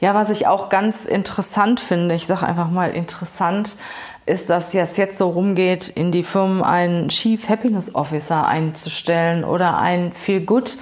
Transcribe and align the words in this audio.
Ja, 0.00 0.14
was 0.14 0.30
ich 0.30 0.46
auch 0.46 0.68
ganz 0.68 1.04
interessant 1.04 1.80
finde, 1.80 2.14
ich 2.14 2.26
sage 2.26 2.46
einfach 2.46 2.70
mal 2.70 2.90
interessant, 2.90 3.76
ist, 4.26 4.48
dass 4.50 4.74
es 4.74 4.96
jetzt 4.96 5.18
so 5.18 5.28
rumgeht, 5.28 5.88
in 5.88 6.10
die 6.10 6.22
Firmen 6.22 6.62
einen 6.62 7.08
Chief 7.08 7.48
Happiness 7.48 7.94
Officer 7.94 8.46
einzustellen 8.46 9.44
oder 9.44 9.78
einen 9.78 10.12
Feel 10.12 10.40
Good 10.40 10.78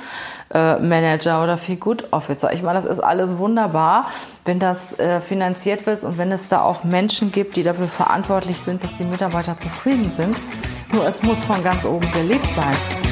äh, 0.53 0.79
Manager 0.79 1.43
oder 1.43 1.59
Feel 1.59 1.77
Good 1.77 2.13
Officer. 2.13 2.53
Ich 2.53 2.63
meine, 2.63 2.81
das 2.81 2.85
ist 2.85 3.01
alles 3.01 3.39
wunderbar, 3.39 4.09
wenn 4.45 4.59
das 4.59 4.99
äh, 4.99 5.21
finanziert 5.21 5.87
wird 5.87 6.05
und 6.05 6.19
wenn 6.19 6.31
es 6.31 6.49
da 6.49 6.63
auch 6.63 6.85
Menschen 6.85 7.33
gibt, 7.33 7.57
die 7.57 7.63
dafür 7.63 7.89
verantwortlich 7.89 8.59
sind, 8.59 8.85
dass 8.85 8.95
die 8.97 9.05
Mitarbeiter 9.05 9.57
zufrieden 9.57 10.11
sind. 10.11 10.37
Nur 10.93 11.07
es 11.07 11.23
muss 11.23 11.43
von 11.43 11.65
ganz 11.65 11.85
oben 11.85 12.11
gelebt 12.13 12.49
sein. 12.55 13.12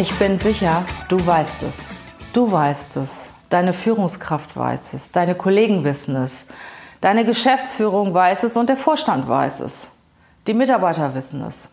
Ich 0.00 0.18
bin 0.18 0.38
sicher, 0.38 0.86
du 1.10 1.26
weißt 1.26 1.62
es. 1.64 1.74
Du 2.32 2.50
weißt 2.50 2.96
es. 2.96 3.28
Deine 3.50 3.74
Führungskraft 3.74 4.56
weiß 4.56 4.94
es. 4.94 5.12
Deine 5.12 5.34
Kollegen 5.34 5.84
wissen 5.84 6.16
es. 6.16 6.46
Deine 7.02 7.26
Geschäftsführung 7.26 8.14
weiß 8.14 8.44
es 8.44 8.56
und 8.56 8.70
der 8.70 8.78
Vorstand 8.78 9.28
weiß 9.28 9.60
es. 9.60 9.88
Die 10.46 10.54
Mitarbeiter 10.54 11.14
wissen 11.14 11.42
es. 11.42 11.68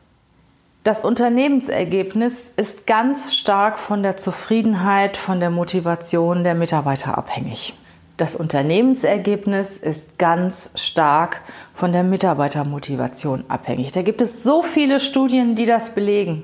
Das 0.83 1.05
Unternehmensergebnis 1.05 2.52
ist 2.58 2.86
ganz 2.86 3.33
stark 3.33 3.80
von 3.80 4.03
der 4.03 4.17
Zufriedenheit, 4.17 5.16
von 5.16 5.39
der 5.39 5.50
Motivation 5.50 6.44
der 6.44 6.55
Mitarbeiter 6.55 7.17
abhängig. 7.17 7.75
Das 8.17 8.36
Unternehmensergebnis 8.36 9.78
ist 9.78 10.20
ganz 10.20 10.72
stark 10.75 11.44
von 11.73 11.94
der 11.94 12.03
Mitarbeitermotivation 12.03 13.45
abhängig. 13.48 13.94
Da 13.94 14.02
gibt 14.02 14.20
es 14.20 14.44
so 14.44 14.64
viele 14.64 15.00
Studien, 15.00 15.55
die 15.55 15.66
das 15.66 15.95
belegen 15.95 16.44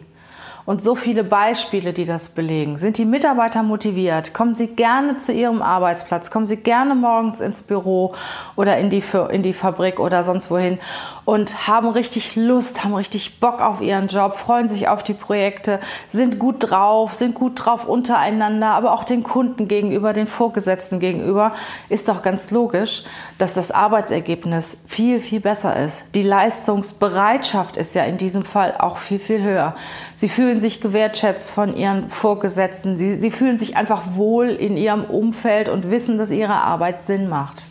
und 0.66 0.82
so 0.82 0.96
viele 0.96 1.24
Beispiele, 1.24 1.94
die 1.94 2.06
das 2.06 2.30
belegen. 2.30 2.78
Sind 2.78 2.98
die 2.98 3.06
Mitarbeiter 3.06 3.64
motiviert? 3.64 4.34
Kommen 4.34 4.54
sie 4.54 4.68
gerne 4.68 5.18
zu 5.18 5.34
ihrem 5.34 5.62
Arbeitsplatz? 5.62 6.32
Kommen 6.32 6.46
sie 6.46 6.58
gerne 6.58 6.96
morgens 6.96 7.42
ins 7.42 7.62
Büro 7.62 8.14
oder 8.56 8.78
in 8.78 8.90
die, 8.90 9.04
in 9.32 9.44
die 9.44 9.54
Fabrik 9.54 10.00
oder 10.00 10.24
sonst 10.24 10.50
wohin 10.50 10.80
und 11.26 11.68
haben 11.68 11.90
richtig 11.90 12.36
Lust, 12.36 12.84
haben 12.84 12.94
richtig 12.94 13.40
Bock 13.40 13.62
auf 13.62 13.82
ihren 13.82 14.08
Job, 14.08 14.36
freuen 14.36 14.68
sich 14.68 14.88
auf 14.88 15.04
die 15.04 15.14
Projekte, 15.14 15.80
sind 16.10 16.40
gut 16.40 16.58
drauf, 16.60 17.14
sind 17.14 17.36
gut 17.36 17.64
drauf 17.64 17.88
untereinander, 17.88 18.72
aber 18.72 18.94
auch 18.94 19.04
den 19.04 19.24
Kunden 19.24 19.68
gegenüber, 19.68 20.14
den 20.14 20.28
Vorgesetzten 20.28 21.00
gegenüber, 21.00 21.54
ist 21.90 22.10
doch 22.10 22.22
ganz 22.22 22.52
logisch, 22.52 23.04
dass 23.38 23.54
das 23.54 23.72
Arbeitsergebnis 23.72 24.82
viel, 24.86 25.22
viel 25.22 25.40
besser 25.40 25.76
ist. 25.86 26.04
Die 26.14 26.24
Leistungsbereitschaft 26.24 27.78
ist 27.78 27.96
ja 27.96 28.04
in 28.04 28.18
diesem 28.18 28.44
Fall 28.44 28.76
auch 28.78 28.98
viel, 28.98 29.20
viel 29.20 29.42
höher. 29.42 29.76
Sie 30.16 30.30
fühlen 30.30 30.53
sich 30.60 30.82
gewertschätzt 30.82 31.52
von 31.52 31.76
ihren 31.76 32.10
Vorgesetzten. 32.10 32.98
Sie, 32.98 33.14
sie 33.14 33.32
fühlen 33.32 33.58
sich 33.58 33.78
einfach 33.78 34.16
wohl 34.16 34.50
in 34.50 34.78
ihrem 34.78 35.06
Umfeld 35.06 35.70
und 35.70 35.90
wissen, 35.90 36.18
dass 36.18 36.32
ihre 36.32 36.56
Arbeit 36.56 37.06
Sinn 37.06 37.30
macht. 37.30 37.66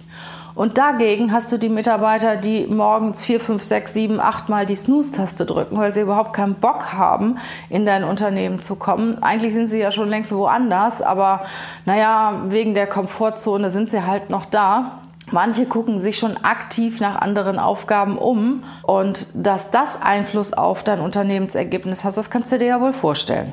Und 0.55 0.77
dagegen 0.77 1.33
hast 1.33 1.51
du 1.51 1.57
die 1.57 1.71
Mitarbeiter, 1.71 2.37
die 2.37 2.67
morgens 2.67 3.25
vier, 3.25 3.41
fünf, 3.41 3.65
sechs, 3.65 3.95
sieben, 3.95 4.21
acht 4.21 4.49
Mal 4.49 4.67
die 4.67 4.77
Snooze-Taste 4.77 5.47
drücken, 5.47 5.79
weil 5.79 5.95
sie 5.95 6.03
überhaupt 6.03 6.35
keinen 6.35 6.55
Bock 6.55 6.93
haben, 6.93 7.39
in 7.71 7.87
dein 7.87 8.05
Unternehmen 8.05 8.61
zu 8.61 8.77
kommen. 8.77 9.23
Eigentlich 9.23 9.55
sind 9.55 9.69
sie 9.69 9.79
ja 9.79 9.91
schon 9.93 10.11
längst 10.11 10.35
woanders, 10.35 11.01
aber 11.01 11.43
naja, 11.87 12.43
wegen 12.49 12.75
der 12.75 12.87
Komfortzone 12.87 13.71
sind 13.71 13.89
sie 13.89 14.05
halt 14.07 14.29
noch 14.29 14.45
da. 14.45 15.02
Manche 15.33 15.65
gucken 15.65 15.99
sich 15.99 16.19
schon 16.19 16.37
aktiv 16.45 17.01
nach 17.01 17.17
anderen 17.17 17.59
Aufgaben 17.59 18.19
um 18.19 18.65
und 18.83 19.27
dass 19.35 19.71
das 19.71 20.01
Einfluss 20.01 20.53
auf 20.53 20.85
dein 20.85 21.01
Unternehmensergebnis 21.01 22.05
hat, 22.05 22.17
das 22.17 22.31
kannst 22.31 22.53
du 22.53 22.59
dir 22.59 22.67
ja 22.67 22.81
wohl 22.81 22.93
vorstellen. 22.93 23.53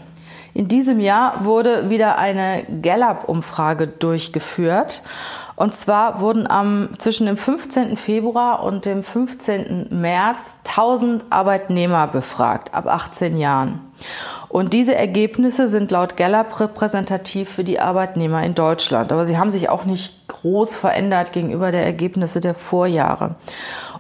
In 0.54 0.68
diesem 0.68 1.00
Jahr 1.00 1.46
wurde 1.46 1.90
wieder 1.90 2.18
eine 2.18 2.66
Gallup-Umfrage 2.82 3.88
durchgeführt. 3.88 5.04
Und 5.56 5.76
zwar 5.76 6.22
wurden 6.22 6.50
am, 6.50 6.90
zwischen 7.00 7.26
dem 7.26 7.36
15. 7.36 7.98
Februar 7.98 8.64
und 8.64 8.86
dem 8.86 9.04
15. 9.04 9.88
März 9.90 10.56
1000 10.66 11.26
Arbeitnehmer 11.30 12.08
befragt, 12.08 12.74
ab 12.74 12.88
18 12.88 13.38
Jahren. 13.38 13.82
Und 14.48 14.74
diese 14.74 14.96
Ergebnisse 14.96 15.68
sind 15.68 15.92
laut 15.92 16.16
Gallup 16.16 16.60
repräsentativ 16.60 17.50
für 17.50 17.66
die 17.66 17.80
Arbeitnehmer 17.80 18.42
in 18.44 18.56
Deutschland. 18.56 19.12
Aber 19.12 19.26
sie 19.26 19.38
haben 19.38 19.52
sich 19.52 19.70
auch 19.70 19.84
nicht 19.84 20.28
groß 20.30 20.76
verändert 20.76 21.34
gegenüber 21.34 21.72
der 21.72 21.86
Ergebnisse 21.86 22.40
der 22.40 22.56
Vorjahre. 22.56 23.36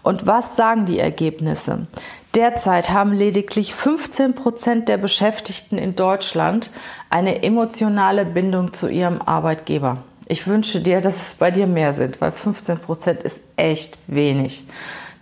Und 0.01 0.25
was 0.25 0.55
sagen 0.55 0.85
die 0.85 0.99
Ergebnisse? 0.99 1.87
Derzeit 2.35 2.91
haben 2.91 3.11
lediglich 3.11 3.73
15 3.73 4.35
Prozent 4.35 4.87
der 4.87 4.97
Beschäftigten 4.97 5.79
in 5.79 5.95
Deutschland 5.95 6.69
eine 7.09 7.41
emotionale 7.41 8.23
Bindung 8.23 8.71
zu 8.71 8.87
ihrem 8.87 9.19
Arbeitgeber. 9.19 9.97
Ich 10.27 10.45
wünsche 10.45 10.79
dir, 10.79 11.01
dass 11.01 11.15
es 11.15 11.35
bei 11.35 11.49
dir 11.49 11.65
mehr 11.65 11.91
sind, 11.91 12.21
weil 12.21 12.31
15 12.31 12.77
Prozent 12.77 13.23
ist 13.23 13.41
echt 13.55 13.97
wenig. 14.05 14.63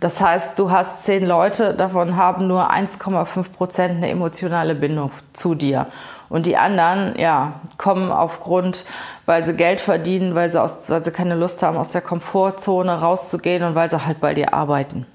Das 0.00 0.20
heißt, 0.20 0.58
du 0.58 0.70
hast 0.70 1.04
zehn 1.04 1.26
Leute, 1.26 1.72
davon 1.72 2.16
haben 2.16 2.46
nur 2.46 2.70
1,5 2.70 3.52
Prozent 3.52 3.96
eine 3.96 4.10
emotionale 4.10 4.74
Bindung 4.74 5.10
zu 5.32 5.54
dir. 5.54 5.86
Und 6.28 6.44
die 6.44 6.58
anderen, 6.58 7.18
ja, 7.18 7.62
kommen 7.78 8.12
aufgrund, 8.12 8.84
weil 9.24 9.46
sie 9.46 9.54
Geld 9.54 9.80
verdienen, 9.80 10.34
weil 10.34 10.52
sie, 10.52 10.60
aus, 10.60 10.90
weil 10.90 11.02
sie 11.02 11.10
keine 11.10 11.36
Lust 11.36 11.62
haben, 11.62 11.78
aus 11.78 11.90
der 11.90 12.02
Komfortzone 12.02 13.00
rauszugehen 13.00 13.62
und 13.62 13.74
weil 13.74 13.90
sie 13.90 14.04
halt 14.04 14.20
bei 14.20 14.34
dir 14.34 14.52
arbeiten. 14.52 15.06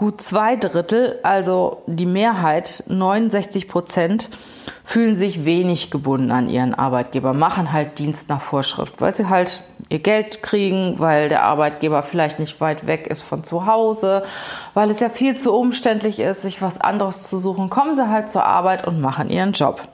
Gut 0.00 0.22
zwei 0.22 0.56
Drittel, 0.56 1.18
also 1.22 1.82
die 1.86 2.06
Mehrheit, 2.06 2.84
69 2.88 3.68
Prozent, 3.68 4.30
fühlen 4.82 5.14
sich 5.14 5.44
wenig 5.44 5.90
gebunden 5.90 6.30
an 6.30 6.48
ihren 6.48 6.72
Arbeitgeber, 6.72 7.34
machen 7.34 7.70
halt 7.70 7.98
Dienst 7.98 8.30
nach 8.30 8.40
Vorschrift, 8.40 9.02
weil 9.02 9.14
sie 9.14 9.28
halt 9.28 9.62
ihr 9.90 9.98
Geld 9.98 10.42
kriegen, 10.42 10.94
weil 10.96 11.28
der 11.28 11.42
Arbeitgeber 11.42 12.02
vielleicht 12.02 12.38
nicht 12.38 12.62
weit 12.62 12.86
weg 12.86 13.08
ist 13.08 13.20
von 13.20 13.44
zu 13.44 13.66
Hause, 13.66 14.22
weil 14.72 14.88
es 14.88 15.00
ja 15.00 15.10
viel 15.10 15.36
zu 15.36 15.52
umständlich 15.52 16.18
ist, 16.18 16.40
sich 16.40 16.62
was 16.62 16.80
anderes 16.80 17.24
zu 17.24 17.38
suchen, 17.38 17.68
kommen 17.68 17.92
sie 17.92 18.08
halt 18.08 18.30
zur 18.30 18.44
Arbeit 18.44 18.86
und 18.86 19.02
machen 19.02 19.28
ihren 19.28 19.52
Job. 19.52 19.86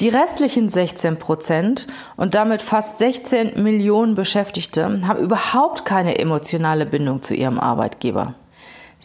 Die 0.00 0.08
restlichen 0.08 0.70
16 0.70 1.18
Prozent 1.18 1.88
und 2.16 2.34
damit 2.34 2.62
fast 2.62 2.96
16 3.00 3.62
Millionen 3.62 4.14
Beschäftigte 4.14 5.06
haben 5.06 5.20
überhaupt 5.20 5.84
keine 5.84 6.18
emotionale 6.18 6.86
Bindung 6.86 7.22
zu 7.22 7.34
ihrem 7.34 7.60
Arbeitgeber. 7.60 8.34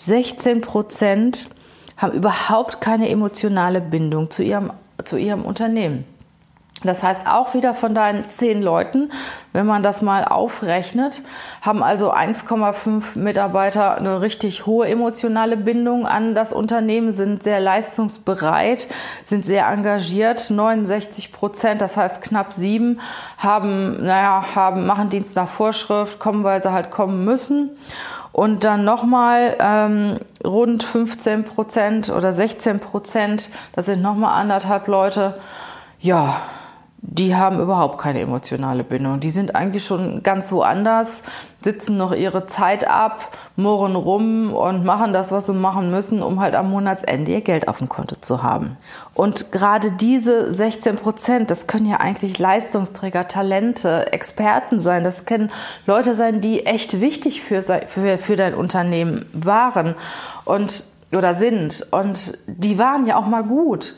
16 0.06 0.62
Prozent 0.62 1.50
haben 1.95 2.13
überhaupt 2.13 2.81
keine 2.81 3.09
emotionale 3.09 3.81
Bindung 3.81 4.31
zu 4.31 4.41
ihrem, 4.41 4.73
zu 5.03 5.17
ihrem 5.17 5.45
Unternehmen. 5.45 6.06
Das 6.84 7.03
heißt, 7.03 7.28
auch 7.28 7.53
wieder 7.53 7.75
von 7.75 7.94
deinen 7.94 8.28
zehn 8.29 8.63
Leuten, 8.63 9.11
wenn 9.53 9.67
man 9.67 9.84
das 9.84 10.01
mal 10.01 10.25
aufrechnet, 10.25 11.22
haben 11.61 11.84
also 11.84 12.11
1,5 12.11 13.19
Mitarbeiter 13.19 13.97
eine 13.97 14.22
richtig 14.22 14.66
hohe 14.66 14.88
emotionale 14.88 15.57
Bindung 15.57 16.07
an 16.07 16.34
das 16.34 16.52
Unternehmen, 16.53 17.11
sind 17.11 17.43
sehr 17.43 17.59
leistungsbereit, 17.59 18.87
sind 19.26 19.46
sehr 19.46 19.67
engagiert. 19.67 20.49
69 20.49 21.31
Prozent, 21.31 21.81
das 21.81 21.97
heißt 21.97 22.23
knapp 22.23 22.52
sieben, 22.52 22.99
haben, 23.37 24.03
naja, 24.03 24.55
haben, 24.55 24.87
machen 24.87 25.09
Dienst 25.09 25.35
nach 25.35 25.49
Vorschrift, 25.49 26.17
kommen, 26.17 26.43
weil 26.43 26.64
sie 26.64 26.72
halt 26.72 26.90
kommen 26.90 27.23
müssen. 27.23 27.78
Und 28.31 28.63
dann 28.63 28.85
nochmal 28.85 29.57
ähm, 29.59 30.19
rund 30.45 30.83
15 30.83 31.43
Prozent 31.43 32.09
oder 32.09 32.31
16 32.31 32.79
Prozent, 32.79 33.49
das 33.73 33.87
sind 33.87 34.01
nochmal 34.01 34.39
anderthalb 34.39 34.87
Leute. 34.87 35.39
Ja, 35.99 36.41
die 37.13 37.35
haben 37.35 37.59
überhaupt 37.59 37.97
keine 37.97 38.22
emotionale 38.22 38.85
Bindung. 38.85 39.19
Die 39.19 39.31
sind 39.31 39.53
eigentlich 39.53 39.85
schon 39.85 40.23
ganz 40.23 40.49
woanders, 40.53 41.23
sitzen 41.61 41.97
noch 41.97 42.13
ihre 42.13 42.47
Zeit 42.47 42.87
ab, 42.87 43.37
murren 43.58 43.97
rum 43.97 44.53
und 44.53 44.85
machen 44.85 45.11
das, 45.11 45.34
was 45.34 45.47
sie 45.47 45.53
machen 45.53 45.91
müssen, 45.91 46.23
um 46.23 46.40
halt 46.40 46.55
am 46.55 46.69
Monatsende 46.69 47.29
ihr 47.29 47.41
Geld 47.41 47.67
auf 47.67 47.79
dem 47.79 47.90
Konto 47.90 48.16
zu 48.22 48.43
haben. 48.43 48.78
Und 49.13 49.52
gerade 49.52 49.91
diese 49.91 50.53
16 50.53 50.96
Prozent, 50.96 51.52
das 51.52 51.67
können 51.67 51.85
ja 51.85 51.97
eigentlich 51.97 52.40
Leistungsträger, 52.40 53.28
Talente, 53.28 54.14
Experten 54.14 54.79
sein. 54.79 55.03
Das 55.03 55.25
können 55.25 55.52
Leute 55.85 56.16
sein, 56.16 56.40
die 56.40 56.66
echt 56.66 57.02
wichtig 57.02 57.41
für, 57.41 57.61
für, 57.61 58.19
für 58.19 58.35
dein 58.37 58.53
Unternehmen 58.53 59.25
waren. 59.34 59.96
Und 60.46 60.85
oder 61.11 61.34
sind. 61.34 61.85
Und 61.91 62.37
die 62.47 62.78
waren 62.78 63.05
ja 63.05 63.17
auch 63.17 63.28
mal 63.28 63.43
gut 63.43 63.96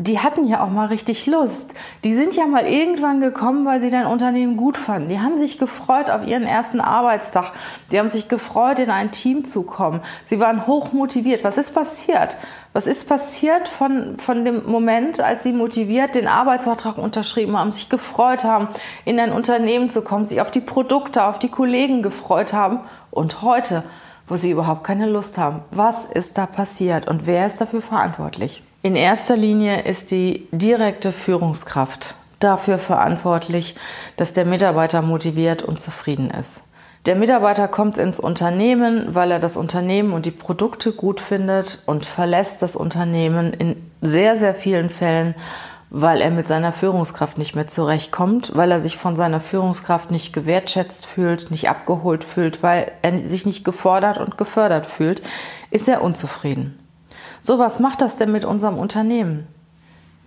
die 0.00 0.18
hatten 0.18 0.46
ja 0.46 0.62
auch 0.62 0.70
mal 0.70 0.86
richtig 0.86 1.26
Lust. 1.26 1.74
Die 2.04 2.14
sind 2.14 2.34
ja 2.34 2.46
mal 2.46 2.64
irgendwann 2.64 3.20
gekommen, 3.20 3.66
weil 3.66 3.80
sie 3.82 3.90
dein 3.90 4.06
Unternehmen 4.06 4.56
gut 4.56 4.78
fanden. 4.78 5.10
Die 5.10 5.20
haben 5.20 5.36
sich 5.36 5.58
gefreut 5.58 6.08
auf 6.10 6.26
ihren 6.26 6.44
ersten 6.44 6.80
Arbeitstag. 6.80 7.52
Die 7.90 7.98
haben 7.98 8.08
sich 8.08 8.28
gefreut, 8.28 8.78
in 8.78 8.90
ein 8.90 9.12
Team 9.12 9.44
zu 9.44 9.62
kommen. 9.62 10.00
Sie 10.24 10.40
waren 10.40 10.66
hoch 10.66 10.92
motiviert. 10.92 11.44
Was 11.44 11.58
ist 11.58 11.74
passiert? 11.74 12.36
Was 12.72 12.86
ist 12.86 13.08
passiert 13.08 13.68
von, 13.68 14.16
von 14.18 14.44
dem 14.44 14.70
Moment, 14.70 15.20
als 15.20 15.42
sie 15.42 15.52
motiviert 15.52 16.14
den 16.14 16.28
Arbeitsvertrag 16.28 16.96
unterschrieben 16.96 17.58
haben, 17.58 17.72
sich 17.72 17.90
gefreut 17.90 18.44
haben, 18.44 18.68
in 19.04 19.20
ein 19.20 19.32
Unternehmen 19.32 19.90
zu 19.90 20.02
kommen, 20.02 20.24
sich 20.24 20.40
auf 20.40 20.50
die 20.50 20.60
Produkte, 20.60 21.24
auf 21.24 21.38
die 21.38 21.48
Kollegen 21.48 22.02
gefreut 22.02 22.52
haben 22.52 22.80
und 23.10 23.42
heute, 23.42 23.82
wo 24.28 24.36
sie 24.36 24.52
überhaupt 24.52 24.84
keine 24.84 25.06
Lust 25.06 25.36
haben? 25.36 25.60
Was 25.72 26.06
ist 26.06 26.38
da 26.38 26.46
passiert 26.46 27.06
und 27.08 27.26
wer 27.26 27.46
ist 27.46 27.60
dafür 27.60 27.82
verantwortlich? 27.82 28.62
In 28.82 28.96
erster 28.96 29.36
Linie 29.36 29.82
ist 29.82 30.10
die 30.10 30.48
direkte 30.52 31.12
Führungskraft 31.12 32.14
dafür 32.38 32.78
verantwortlich, 32.78 33.74
dass 34.16 34.32
der 34.32 34.46
Mitarbeiter 34.46 35.02
motiviert 35.02 35.62
und 35.62 35.78
zufrieden 35.78 36.30
ist. 36.30 36.62
Der 37.04 37.14
Mitarbeiter 37.14 37.68
kommt 37.68 37.98
ins 37.98 38.18
Unternehmen, 38.18 39.14
weil 39.14 39.32
er 39.32 39.38
das 39.38 39.58
Unternehmen 39.58 40.14
und 40.14 40.24
die 40.24 40.30
Produkte 40.30 40.92
gut 40.92 41.20
findet 41.20 41.82
und 41.84 42.06
verlässt 42.06 42.62
das 42.62 42.74
Unternehmen 42.74 43.52
in 43.52 43.76
sehr, 44.00 44.38
sehr 44.38 44.54
vielen 44.54 44.88
Fällen, 44.88 45.34
weil 45.90 46.22
er 46.22 46.30
mit 46.30 46.48
seiner 46.48 46.72
Führungskraft 46.72 47.36
nicht 47.36 47.54
mehr 47.54 47.66
zurechtkommt, 47.66 48.52
weil 48.54 48.70
er 48.70 48.80
sich 48.80 48.96
von 48.96 49.14
seiner 49.14 49.40
Führungskraft 49.40 50.10
nicht 50.10 50.32
gewertschätzt 50.32 51.04
fühlt, 51.04 51.50
nicht 51.50 51.68
abgeholt 51.68 52.24
fühlt, 52.24 52.62
weil 52.62 52.90
er 53.02 53.18
sich 53.18 53.44
nicht 53.44 53.62
gefordert 53.62 54.16
und 54.16 54.38
gefördert 54.38 54.86
fühlt, 54.86 55.20
ist 55.70 55.86
er 55.86 56.00
unzufrieden. 56.02 56.79
So, 57.42 57.58
was 57.58 57.80
macht 57.80 58.00
das 58.00 58.16
denn 58.16 58.32
mit 58.32 58.44
unserem 58.44 58.78
Unternehmen? 58.78 59.46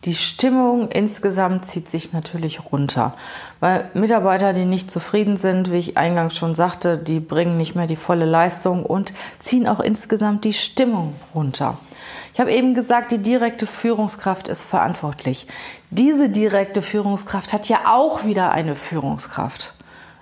Die 0.06 0.16
Stimmung 0.16 0.90
insgesamt 0.90 1.66
zieht 1.66 1.90
sich 1.90 2.12
natürlich 2.12 2.72
runter, 2.74 3.14
weil 3.62 3.90
Mitarbeiter, 3.94 4.52
die 4.52 4.66
nicht 4.66 4.92
zufrieden 4.92 5.38
sind, 5.38 5.72
wie 5.72 5.78
ich 5.78 5.96
eingangs 5.96 6.36
schon 6.36 6.56
sagte, 6.56 6.98
die 6.98 7.22
bringen 7.22 7.56
nicht 7.56 7.74
mehr 7.76 7.88
die 7.88 7.96
volle 7.96 8.26
Leistung 8.26 8.86
und 8.86 9.14
ziehen 9.40 9.66
auch 9.66 9.80
insgesamt 9.80 10.44
die 10.44 10.52
Stimmung 10.52 11.16
runter. 11.34 11.78
Ich 12.34 12.42
habe 12.42 12.52
eben 12.52 12.74
gesagt, 12.74 13.12
die 13.12 13.20
direkte 13.20 13.66
Führungskraft 13.66 14.50
ist 14.50 14.64
verantwortlich. 14.64 15.48
Diese 15.90 16.28
direkte 16.28 16.82
Führungskraft 16.82 17.54
hat 17.54 17.70
ja 17.70 17.82
auch 17.86 18.26
wieder 18.26 18.52
eine 18.52 18.76
Führungskraft. 18.76 19.74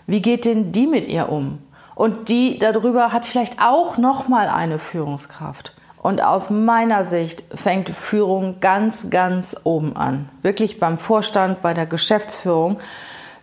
Wie 0.06 0.22
geht 0.22 0.46
denn 0.46 0.74
die 0.74 0.86
mit 0.86 1.08
ihr 1.08 1.30
um? 1.30 1.58
Und 1.96 2.30
die 2.30 2.60
darüber 2.60 3.12
hat 3.12 3.26
vielleicht 3.26 3.60
auch 3.60 3.98
noch 3.98 4.28
mal 4.28 4.48
eine 4.48 4.78
Führungskraft. 4.78 5.74
Und 6.02 6.24
aus 6.24 6.50
meiner 6.50 7.06
Sicht 7.06 7.44
fängt 7.54 7.92
Führung 7.92 8.60
ganz, 8.60 9.12
ganz 9.12 9.56
oben 9.64 9.96
an. 9.96 10.30
Wirklich 10.42 10.80
beim 10.80 10.98
Vorstand, 10.98 11.62
bei 11.62 11.76
der 11.76 11.86
Geschäftsführung. 11.86 12.80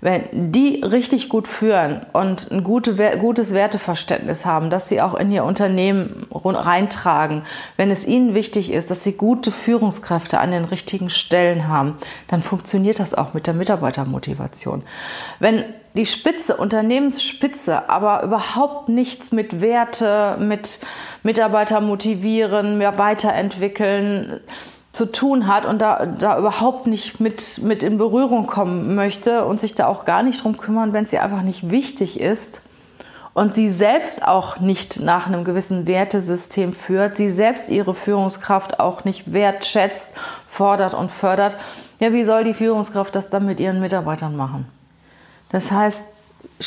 Wenn 0.00 0.52
die 0.52 0.82
richtig 0.84 1.28
gut 1.28 1.48
führen 1.48 2.06
und 2.12 2.50
ein 2.52 2.62
gute, 2.62 2.94
gutes 3.18 3.52
Werteverständnis 3.52 4.46
haben, 4.46 4.70
dass 4.70 4.88
sie 4.88 5.00
auch 5.00 5.14
in 5.14 5.32
ihr 5.32 5.42
Unternehmen 5.42 6.26
reintragen, 6.32 7.42
wenn 7.76 7.90
es 7.90 8.06
ihnen 8.06 8.32
wichtig 8.34 8.70
ist, 8.72 8.90
dass 8.90 9.02
sie 9.02 9.12
gute 9.12 9.50
Führungskräfte 9.50 10.38
an 10.38 10.52
den 10.52 10.64
richtigen 10.64 11.10
Stellen 11.10 11.66
haben, 11.66 11.96
dann 12.28 12.42
funktioniert 12.42 13.00
das 13.00 13.14
auch 13.14 13.34
mit 13.34 13.48
der 13.48 13.54
Mitarbeitermotivation. 13.54 14.84
Wenn 15.40 15.64
die 15.94 16.06
Spitze, 16.06 16.56
Unternehmensspitze, 16.56 17.88
aber 17.88 18.22
überhaupt 18.22 18.88
nichts 18.88 19.32
mit 19.32 19.60
Werte, 19.60 20.36
mit 20.38 20.80
Mitarbeiter 21.22 21.80
motivieren, 21.80 22.78
mehr 22.78 22.98
weiterentwickeln 22.98 24.40
zu 24.92 25.06
tun 25.06 25.46
hat 25.46 25.66
und 25.66 25.80
da, 25.80 26.06
da 26.06 26.38
überhaupt 26.38 26.86
nicht 26.86 27.20
mit, 27.20 27.60
mit 27.62 27.82
in 27.82 27.98
Berührung 27.98 28.46
kommen 28.46 28.94
möchte 28.94 29.44
und 29.44 29.60
sich 29.60 29.74
da 29.74 29.86
auch 29.86 30.04
gar 30.04 30.22
nicht 30.22 30.42
drum 30.42 30.56
kümmern, 30.56 30.92
wenn 30.92 31.04
es 31.04 31.12
ihr 31.12 31.22
einfach 31.22 31.42
nicht 31.42 31.70
wichtig 31.70 32.20
ist 32.20 32.62
und 33.34 33.54
sie 33.54 33.68
selbst 33.68 34.26
auch 34.26 34.58
nicht 34.58 35.00
nach 35.00 35.26
einem 35.26 35.44
gewissen 35.44 35.86
Wertesystem 35.86 36.72
führt, 36.72 37.16
sie 37.16 37.28
selbst 37.28 37.70
ihre 37.70 37.94
Führungskraft 37.94 38.80
auch 38.80 39.04
nicht 39.04 39.32
wertschätzt, 39.32 40.10
fordert 40.46 40.94
und 40.94 41.10
fördert, 41.12 41.56
ja, 42.00 42.12
wie 42.12 42.24
soll 42.24 42.44
die 42.44 42.54
Führungskraft 42.54 43.14
das 43.14 43.30
dann 43.30 43.46
mit 43.46 43.60
ihren 43.60 43.80
Mitarbeitern 43.80 44.36
machen? 44.36 44.66
Das 45.50 45.70
heißt, 45.70 46.02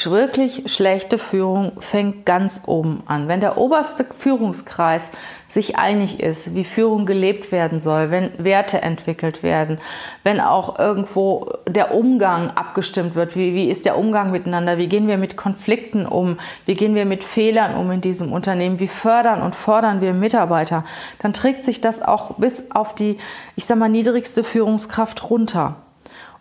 wirklich 0.05 0.71
schlechte 0.71 1.17
Führung 1.17 1.73
fängt 1.79 2.25
ganz 2.25 2.61
oben 2.65 3.03
an. 3.07 3.27
Wenn 3.27 3.41
der 3.41 3.57
oberste 3.57 4.05
Führungskreis 4.05 5.11
sich 5.49 5.77
einig 5.77 6.21
ist, 6.21 6.55
wie 6.55 6.63
Führung 6.63 7.05
gelebt 7.05 7.51
werden 7.51 7.81
soll, 7.81 8.09
wenn 8.09 8.31
Werte 8.37 8.81
entwickelt 8.81 9.43
werden, 9.43 9.79
wenn 10.23 10.39
auch 10.39 10.79
irgendwo 10.79 11.51
der 11.67 11.93
Umgang 11.93 12.51
abgestimmt 12.51 13.15
wird, 13.15 13.35
wie, 13.35 13.53
wie 13.53 13.69
ist 13.69 13.85
der 13.85 13.97
Umgang 13.97 14.31
miteinander, 14.31 14.77
wie 14.77 14.87
gehen 14.87 15.09
wir 15.09 15.17
mit 15.17 15.35
Konflikten 15.35 16.05
um, 16.05 16.37
wie 16.65 16.75
gehen 16.75 16.95
wir 16.95 17.05
mit 17.05 17.25
Fehlern 17.25 17.75
um 17.75 17.91
in 17.91 17.99
diesem 17.99 18.31
Unternehmen, 18.31 18.79
wie 18.79 18.87
fördern 18.87 19.41
und 19.41 19.55
fordern 19.55 19.99
wir 19.99 20.13
Mitarbeiter, 20.13 20.85
dann 21.19 21.33
trägt 21.33 21.65
sich 21.65 21.81
das 21.81 22.01
auch 22.01 22.35
bis 22.35 22.71
auf 22.71 22.95
die, 22.95 23.17
ich 23.57 23.65
sag 23.65 23.77
mal, 23.77 23.89
niedrigste 23.89 24.45
Führungskraft 24.45 25.29
runter. 25.29 25.75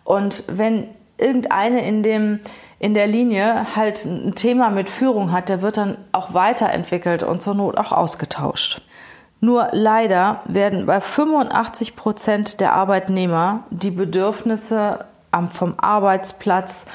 Und 0.05 0.45
wenn 0.47 0.87
irgendeine 1.21 1.85
in 1.87 2.03
dem 2.03 2.39
in 2.79 2.95
der 2.95 3.05
Linie 3.05 3.75
halt 3.75 4.05
ein 4.05 4.33
Thema 4.33 4.71
mit 4.71 4.89
Führung 4.89 5.31
hat, 5.31 5.49
der 5.49 5.61
wird 5.61 5.77
dann 5.77 5.97
auch 6.13 6.33
weiterentwickelt 6.33 7.21
und 7.21 7.39
zur 7.39 7.53
Not 7.53 7.77
auch 7.77 7.91
ausgetauscht. 7.91 8.81
Nur 9.39 9.69
leider 9.71 10.39
werden 10.45 10.87
bei 10.87 10.99
85 10.99 11.95
Prozent 11.95 12.59
der 12.59 12.73
Arbeitnehmer 12.73 13.65
die 13.69 13.91
Bedürfnisse 13.91 15.05
vom 15.51 15.75
Arbeitsplatz, 15.77 16.85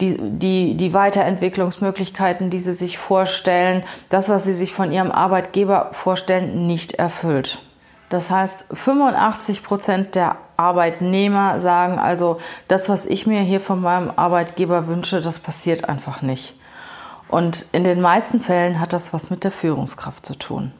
die, 0.00 0.16
die, 0.18 0.76
die 0.76 0.92
Weiterentwicklungsmöglichkeiten, 0.92 2.50
die 2.50 2.58
sie 2.58 2.72
sich 2.72 2.98
vorstellen, 2.98 3.84
das, 4.08 4.28
was 4.28 4.44
sie 4.44 4.54
sich 4.54 4.72
von 4.72 4.92
ihrem 4.92 5.10
Arbeitgeber 5.10 5.90
vorstellen, 5.92 6.66
nicht 6.66 6.92
erfüllt. 6.92 7.62
Das 8.08 8.30
heißt, 8.30 8.66
85 8.72 9.62
Prozent 9.62 10.14
der 10.14 10.36
Arbeitnehmer 10.56 11.60
sagen 11.60 11.98
also, 11.98 12.38
das, 12.68 12.88
was 12.88 13.06
ich 13.06 13.26
mir 13.26 13.40
hier 13.40 13.60
von 13.60 13.80
meinem 13.80 14.12
Arbeitgeber 14.14 14.86
wünsche, 14.86 15.20
das 15.20 15.38
passiert 15.38 15.88
einfach 15.88 16.22
nicht. 16.22 16.54
Und 17.28 17.66
in 17.72 17.84
den 17.84 18.00
meisten 18.00 18.40
Fällen 18.40 18.80
hat 18.80 18.92
das 18.92 19.12
was 19.12 19.30
mit 19.30 19.42
der 19.42 19.50
Führungskraft 19.50 20.24
zu 20.24 20.36
tun. 20.36 20.72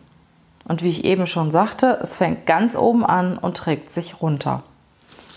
Und 0.68 0.82
wie 0.82 0.90
ich 0.90 1.04
eben 1.04 1.26
schon 1.26 1.50
sagte, 1.50 1.98
es 2.02 2.16
fängt 2.16 2.46
ganz 2.46 2.76
oben 2.76 3.04
an 3.04 3.38
und 3.38 3.56
trägt 3.56 3.90
sich 3.90 4.20
runter. 4.20 4.62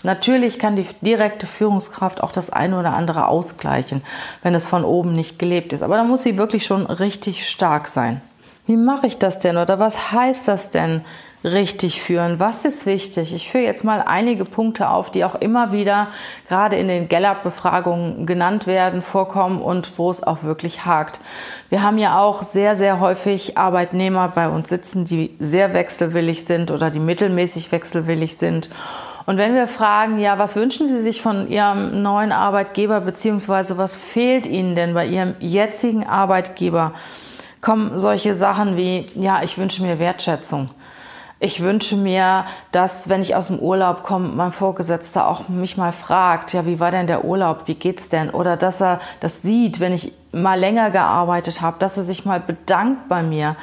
Natürlich 0.02 0.58
kann 0.58 0.76
die 0.76 0.86
direkte 1.02 1.46
Führungskraft 1.46 2.22
auch 2.22 2.32
das 2.32 2.50
eine 2.50 2.78
oder 2.78 2.94
andere 2.94 3.26
ausgleichen, 3.26 4.02
wenn 4.42 4.54
es 4.54 4.66
von 4.66 4.84
oben 4.84 5.14
nicht 5.14 5.38
gelebt 5.38 5.72
ist. 5.72 5.82
Aber 5.82 5.96
da 5.96 6.04
muss 6.04 6.22
sie 6.22 6.38
wirklich 6.38 6.64
schon 6.64 6.86
richtig 6.86 7.46
stark 7.48 7.86
sein. 7.86 8.22
Wie 8.66 8.76
mache 8.76 9.06
ich 9.06 9.18
das 9.18 9.38
denn 9.40 9.56
oder 9.56 9.78
was 9.78 10.12
heißt 10.12 10.48
das 10.48 10.70
denn, 10.70 11.04
richtig 11.44 12.02
führen? 12.02 12.38
Was 12.38 12.64
ist 12.64 12.86
wichtig? 12.86 13.34
Ich 13.34 13.50
führe 13.50 13.64
jetzt 13.64 13.84
mal 13.84 14.02
einige 14.02 14.44
Punkte 14.44 14.90
auf, 14.90 15.10
die 15.10 15.24
auch 15.24 15.34
immer 15.34 15.72
wieder 15.72 16.08
gerade 16.48 16.76
in 16.76 16.88
den 16.88 17.08
Gallup-Befragungen 17.08 18.26
genannt 18.26 18.66
werden, 18.66 19.02
vorkommen 19.02 19.60
und 19.60 19.92
wo 19.96 20.10
es 20.10 20.22
auch 20.22 20.42
wirklich 20.42 20.84
hakt. 20.84 21.20
Wir 21.70 21.82
haben 21.82 21.98
ja 21.98 22.18
auch 22.18 22.42
sehr, 22.42 22.76
sehr 22.76 23.00
häufig 23.00 23.56
Arbeitnehmer 23.56 24.28
bei 24.34 24.48
uns 24.48 24.68
sitzen, 24.68 25.04
die 25.04 25.34
sehr 25.38 25.72
wechselwillig 25.72 26.44
sind 26.44 26.70
oder 26.70 26.90
die 26.90 26.98
mittelmäßig 26.98 27.72
wechselwillig 27.72 28.36
sind. 28.36 28.68
Und 29.26 29.36
wenn 29.36 29.54
wir 29.54 29.68
fragen, 29.68 30.18
ja, 30.18 30.38
was 30.38 30.56
wünschen 30.56 30.88
Sie 30.88 31.00
sich 31.00 31.22
von 31.22 31.48
Ihrem 31.48 32.02
neuen 32.02 32.32
Arbeitgeber, 32.32 33.00
beziehungsweise 33.00 33.78
was 33.78 33.94
fehlt 33.94 34.46
Ihnen 34.46 34.74
denn 34.74 34.94
bei 34.94 35.06
Ihrem 35.06 35.36
jetzigen 35.38 36.06
Arbeitgeber, 36.06 36.92
kommen 37.60 37.98
solche 37.98 38.34
Sachen 38.34 38.76
wie, 38.76 39.06
ja, 39.14 39.42
ich 39.42 39.58
wünsche 39.58 39.82
mir 39.82 39.98
Wertschätzung. 39.98 40.70
Ich 41.42 41.62
wünsche 41.62 41.96
mir, 41.96 42.44
dass, 42.70 43.08
wenn 43.08 43.22
ich 43.22 43.34
aus 43.34 43.46
dem 43.46 43.60
Urlaub 43.60 44.02
komme, 44.02 44.28
mein 44.28 44.52
Vorgesetzter 44.52 45.26
auch 45.26 45.48
mich 45.48 45.78
mal 45.78 45.92
fragt, 45.92 46.52
ja, 46.52 46.66
wie 46.66 46.80
war 46.80 46.90
denn 46.90 47.06
der 47.06 47.24
Urlaub, 47.24 47.62
wie 47.64 47.76
geht's 47.76 48.10
denn? 48.10 48.28
Oder 48.28 48.58
dass 48.58 48.82
er 48.82 49.00
das 49.20 49.40
sieht, 49.40 49.80
wenn 49.80 49.94
ich 49.94 50.12
mal 50.32 50.60
länger 50.60 50.90
gearbeitet 50.90 51.62
habe, 51.62 51.78
dass 51.78 51.96
er 51.96 52.04
sich 52.04 52.26
mal 52.26 52.40
bedankt 52.40 53.08
bei 53.08 53.22
mir, 53.22 53.56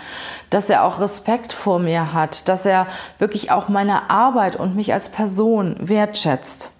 dass 0.50 0.72
er 0.72 0.84
auch 0.86 1.00
Respekt 1.00 1.54
vor 1.54 1.78
mir 1.78 2.14
hat, 2.14 2.50
dass 2.50 2.66
er 2.66 2.88
wirklich 3.20 3.52
auch 3.52 3.70
meine 3.70 4.10
Arbeit 4.10 4.56
und 4.56 4.76
mich 4.76 4.92
als 4.92 5.10
Person 5.10 5.76
wertschätzt 5.80 6.72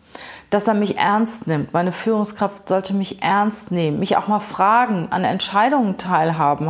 dass 0.50 0.68
er 0.68 0.74
mich 0.74 0.98
ernst 0.98 1.48
nimmt. 1.48 1.74
Meine 1.74 1.92
Führungskraft 1.92 2.70
sollte 2.70 2.94
mich 2.94 3.22
ernst 3.22 3.72
nehmen, 3.72 4.00
mich 4.00 4.16
auch 4.16 4.28
mal 4.28 4.40
fragen, 4.40 5.08
an 5.10 5.24
Entscheidungen 5.24 5.98
teilhaben 5.98 6.70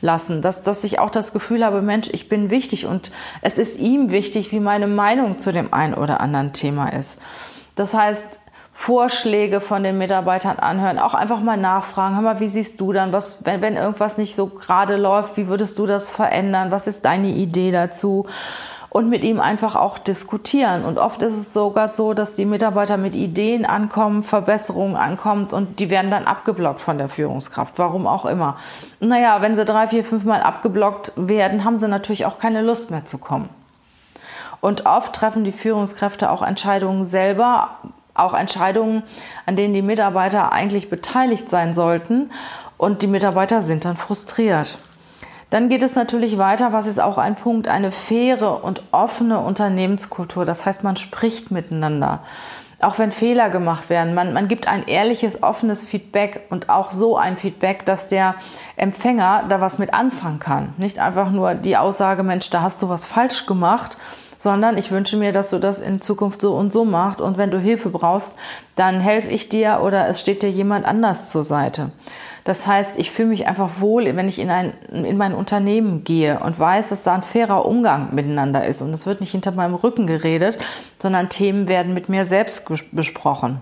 lassen, 0.00 0.40
dass, 0.40 0.62
dass 0.62 0.84
ich 0.84 0.98
auch 0.98 1.10
das 1.10 1.32
Gefühl 1.32 1.64
habe, 1.64 1.82
Mensch, 1.82 2.08
ich 2.10 2.28
bin 2.28 2.50
wichtig 2.50 2.86
und 2.86 3.12
es 3.42 3.58
ist 3.58 3.78
ihm 3.78 4.10
wichtig, 4.10 4.50
wie 4.52 4.60
meine 4.60 4.86
Meinung 4.86 5.38
zu 5.38 5.52
dem 5.52 5.74
einen 5.74 5.94
oder 5.94 6.20
anderen 6.20 6.52
Thema 6.52 6.88
ist. 6.88 7.20
Das 7.74 7.94
heißt, 7.94 8.40
Vorschläge 8.72 9.60
von 9.60 9.82
den 9.82 9.98
Mitarbeitern 9.98 10.60
anhören, 10.60 11.00
auch 11.00 11.12
einfach 11.12 11.40
mal 11.40 11.56
nachfragen, 11.56 12.14
hör 12.14 12.22
mal, 12.22 12.38
wie 12.38 12.48
siehst 12.48 12.80
du 12.80 12.92
dann, 12.92 13.12
was, 13.12 13.44
wenn, 13.44 13.60
wenn 13.60 13.76
irgendwas 13.76 14.18
nicht 14.18 14.36
so 14.36 14.46
gerade 14.46 14.96
läuft, 14.96 15.36
wie 15.36 15.48
würdest 15.48 15.80
du 15.80 15.86
das 15.86 16.08
verändern, 16.08 16.70
was 16.70 16.86
ist 16.86 17.04
deine 17.04 17.26
Idee 17.26 17.72
dazu? 17.72 18.26
Und 18.90 19.10
mit 19.10 19.22
ihm 19.22 19.38
einfach 19.38 19.76
auch 19.76 19.98
diskutieren. 19.98 20.84
Und 20.84 20.98
oft 20.98 21.20
ist 21.20 21.34
es 21.34 21.52
sogar 21.52 21.88
so, 21.88 22.14
dass 22.14 22.34
die 22.34 22.46
Mitarbeiter 22.46 22.96
mit 22.96 23.14
Ideen 23.14 23.66
ankommen, 23.66 24.22
Verbesserungen 24.22 24.96
ankommen 24.96 25.48
und 25.52 25.78
die 25.78 25.90
werden 25.90 26.10
dann 26.10 26.24
abgeblockt 26.24 26.80
von 26.80 26.96
der 26.96 27.10
Führungskraft. 27.10 27.74
Warum 27.76 28.06
auch 28.06 28.24
immer. 28.24 28.56
Naja, 28.98 29.42
wenn 29.42 29.56
sie 29.56 29.66
drei, 29.66 29.88
vier, 29.88 30.04
fünf 30.04 30.24
Mal 30.24 30.40
abgeblockt 30.40 31.12
werden, 31.16 31.64
haben 31.64 31.76
sie 31.76 31.86
natürlich 31.86 32.24
auch 32.24 32.38
keine 32.38 32.62
Lust 32.62 32.90
mehr 32.90 33.04
zu 33.04 33.18
kommen. 33.18 33.50
Und 34.60 34.86
oft 34.86 35.14
treffen 35.14 35.44
die 35.44 35.52
Führungskräfte 35.52 36.30
auch 36.30 36.42
Entscheidungen 36.42 37.04
selber, 37.04 37.78
auch 38.14 38.34
Entscheidungen, 38.34 39.02
an 39.46 39.56
denen 39.56 39.74
die 39.74 39.82
Mitarbeiter 39.82 40.52
eigentlich 40.52 40.90
beteiligt 40.90 41.48
sein 41.48 41.74
sollten. 41.74 42.30
Und 42.76 43.02
die 43.02 43.06
Mitarbeiter 43.06 43.62
sind 43.62 43.84
dann 43.84 43.96
frustriert. 43.96 44.78
Dann 45.50 45.70
geht 45.70 45.82
es 45.82 45.94
natürlich 45.94 46.36
weiter, 46.36 46.72
was 46.72 46.86
ist 46.86 47.00
auch 47.00 47.16
ein 47.16 47.34
Punkt, 47.34 47.68
eine 47.68 47.90
faire 47.90 48.62
und 48.62 48.82
offene 48.92 49.40
Unternehmenskultur. 49.40 50.44
Das 50.44 50.66
heißt, 50.66 50.84
man 50.84 50.96
spricht 50.96 51.50
miteinander. 51.50 52.20
Auch 52.80 52.98
wenn 52.98 53.10
Fehler 53.10 53.50
gemacht 53.50 53.90
werden, 53.90 54.14
man, 54.14 54.32
man 54.32 54.46
gibt 54.46 54.68
ein 54.68 54.86
ehrliches, 54.86 55.42
offenes 55.42 55.82
Feedback 55.82 56.42
und 56.50 56.68
auch 56.68 56.92
so 56.92 57.16
ein 57.16 57.36
Feedback, 57.36 57.84
dass 57.86 58.06
der 58.06 58.36
Empfänger 58.76 59.46
da 59.48 59.60
was 59.60 59.78
mit 59.78 59.94
anfangen 59.94 60.38
kann. 60.38 60.74
Nicht 60.76 61.00
einfach 61.00 61.30
nur 61.30 61.54
die 61.54 61.76
Aussage, 61.76 62.22
Mensch, 62.22 62.50
da 62.50 62.62
hast 62.62 62.80
du 62.82 62.88
was 62.88 63.04
falsch 63.04 63.46
gemacht, 63.46 63.96
sondern 64.38 64.78
ich 64.78 64.92
wünsche 64.92 65.16
mir, 65.16 65.32
dass 65.32 65.50
du 65.50 65.58
das 65.58 65.80
in 65.80 66.00
Zukunft 66.00 66.40
so 66.40 66.54
und 66.54 66.72
so 66.72 66.84
machst 66.84 67.20
und 67.20 67.36
wenn 67.36 67.50
du 67.50 67.58
Hilfe 67.58 67.88
brauchst, 67.88 68.36
dann 68.76 69.00
helfe 69.00 69.28
ich 69.28 69.48
dir 69.48 69.80
oder 69.82 70.06
es 70.06 70.20
steht 70.20 70.42
dir 70.42 70.50
jemand 70.50 70.86
anders 70.86 71.26
zur 71.26 71.42
Seite. 71.42 71.90
Das 72.48 72.66
heißt, 72.66 72.98
ich 72.98 73.10
fühle 73.10 73.28
mich 73.28 73.46
einfach 73.46 73.78
wohl, 73.78 74.16
wenn 74.16 74.26
ich 74.26 74.38
in, 74.38 74.48
ein, 74.48 74.72
in 74.90 75.18
mein 75.18 75.34
Unternehmen 75.34 76.02
gehe 76.02 76.40
und 76.40 76.58
weiß, 76.58 76.88
dass 76.88 77.02
da 77.02 77.14
ein 77.14 77.22
fairer 77.22 77.66
Umgang 77.66 78.14
miteinander 78.14 78.64
ist 78.64 78.80
und 78.80 78.94
es 78.94 79.04
wird 79.04 79.20
nicht 79.20 79.32
hinter 79.32 79.52
meinem 79.52 79.74
Rücken 79.74 80.06
geredet, 80.06 80.56
sondern 80.98 81.28
Themen 81.28 81.68
werden 81.68 81.92
mit 81.92 82.08
mir 82.08 82.24
selbst 82.24 82.66
besprochen. 82.90 83.60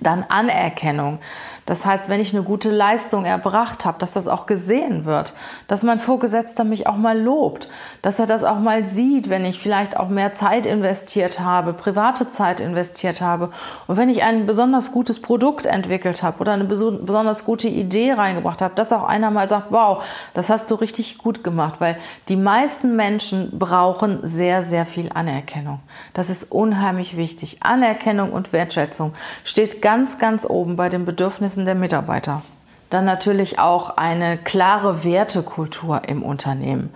Dann 0.00 0.24
Anerkennung. 0.26 1.18
Das 1.66 1.86
heißt, 1.86 2.08
wenn 2.08 2.20
ich 2.20 2.34
eine 2.34 2.42
gute 2.42 2.70
Leistung 2.70 3.24
erbracht 3.24 3.84
habe, 3.84 3.98
dass 3.98 4.12
das 4.12 4.28
auch 4.28 4.46
gesehen 4.46 5.04
wird, 5.04 5.34
dass 5.68 5.82
mein 5.82 6.00
Vorgesetzter 6.00 6.64
mich 6.64 6.86
auch 6.86 6.96
mal 6.96 7.18
lobt, 7.18 7.68
dass 8.02 8.18
er 8.18 8.26
das 8.26 8.44
auch 8.44 8.58
mal 8.58 8.84
sieht, 8.84 9.30
wenn 9.30 9.44
ich 9.44 9.60
vielleicht 9.60 9.96
auch 9.96 10.08
mehr 10.08 10.32
Zeit 10.32 10.66
investiert 10.66 11.40
habe, 11.40 11.72
private 11.72 12.28
Zeit 12.30 12.60
investiert 12.60 13.20
habe 13.20 13.50
und 13.86 13.96
wenn 13.96 14.08
ich 14.08 14.22
ein 14.22 14.46
besonders 14.46 14.92
gutes 14.92 15.20
Produkt 15.20 15.66
entwickelt 15.66 16.22
habe 16.22 16.40
oder 16.40 16.52
eine 16.52 16.64
besonders 16.64 17.44
gute 17.44 17.68
Idee 17.68 18.12
reingebracht 18.12 18.62
habe, 18.62 18.74
dass 18.74 18.92
auch 18.92 19.04
einer 19.04 19.30
mal 19.30 19.48
sagt, 19.48 19.66
wow, 19.70 20.02
das 20.34 20.50
hast 20.50 20.70
du 20.70 20.74
richtig 20.76 21.18
gut 21.18 21.44
gemacht, 21.44 21.80
weil 21.80 21.98
die 22.28 22.36
meisten 22.36 22.96
Menschen 22.96 23.58
brauchen 23.58 24.20
sehr, 24.22 24.62
sehr 24.62 24.86
viel 24.86 25.10
Anerkennung. 25.12 25.80
Das 26.14 26.30
ist 26.30 26.50
unheimlich 26.50 27.16
wichtig. 27.16 27.58
Anerkennung 27.62 28.32
und 28.32 28.52
Wertschätzung 28.52 29.14
steht 29.44 29.82
ganz, 29.82 30.18
ganz 30.18 30.44
oben 30.48 30.76
bei 30.76 30.88
den 30.88 31.04
Bedürfnissen 31.04 31.49
Bedürfnissen 31.50 31.64
der 31.64 31.74
Mitarbeiter. 31.74 32.42
Dann 32.90 33.04
natürlich 33.04 33.60
auch 33.60 33.96
eine 33.96 34.36
klare 34.36 35.04
Wertekultur 35.04 36.02
im 36.08 36.24
Unternehmen. 36.24 36.90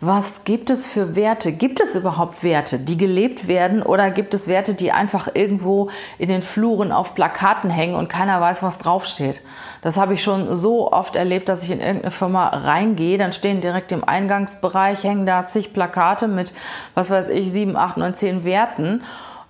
Was 0.00 0.44
gibt 0.44 0.68
es 0.68 0.86
für 0.86 1.16
Werte? 1.16 1.52
Gibt 1.52 1.80
es 1.80 1.96
überhaupt 1.96 2.42
Werte, 2.42 2.78
die 2.78 2.98
gelebt 2.98 3.48
werden 3.48 3.82
oder 3.82 4.10
gibt 4.10 4.34
es 4.34 4.46
Werte, 4.46 4.74
die 4.74 4.92
einfach 4.92 5.28
irgendwo 5.32 5.88
in 6.18 6.28
den 6.28 6.42
Fluren 6.42 6.92
auf 6.92 7.14
Plakaten 7.14 7.70
hängen 7.70 7.94
und 7.94 8.08
keiner 8.08 8.40
weiß, 8.42 8.62
was 8.62 8.78
draufsteht? 8.78 9.40
Das 9.80 9.96
habe 9.96 10.14
ich 10.14 10.22
schon 10.22 10.54
so 10.54 10.92
oft 10.92 11.16
erlebt, 11.16 11.48
dass 11.48 11.62
ich 11.62 11.70
in 11.70 11.80
irgendeine 11.80 12.10
Firma 12.10 12.48
reingehe, 12.48 13.16
dann 13.16 13.32
stehen 13.32 13.62
direkt 13.62 13.90
im 13.90 14.04
Eingangsbereich, 14.04 15.02
hängen 15.02 15.24
da 15.24 15.46
zig 15.46 15.72
Plakate 15.72 16.28
mit, 16.28 16.52
was 16.94 17.10
weiß 17.10 17.28
ich, 17.30 17.50
sieben, 17.50 17.76
acht, 17.76 17.96
neun, 17.96 18.14
zehn 18.14 18.44
Werten. 18.44 19.02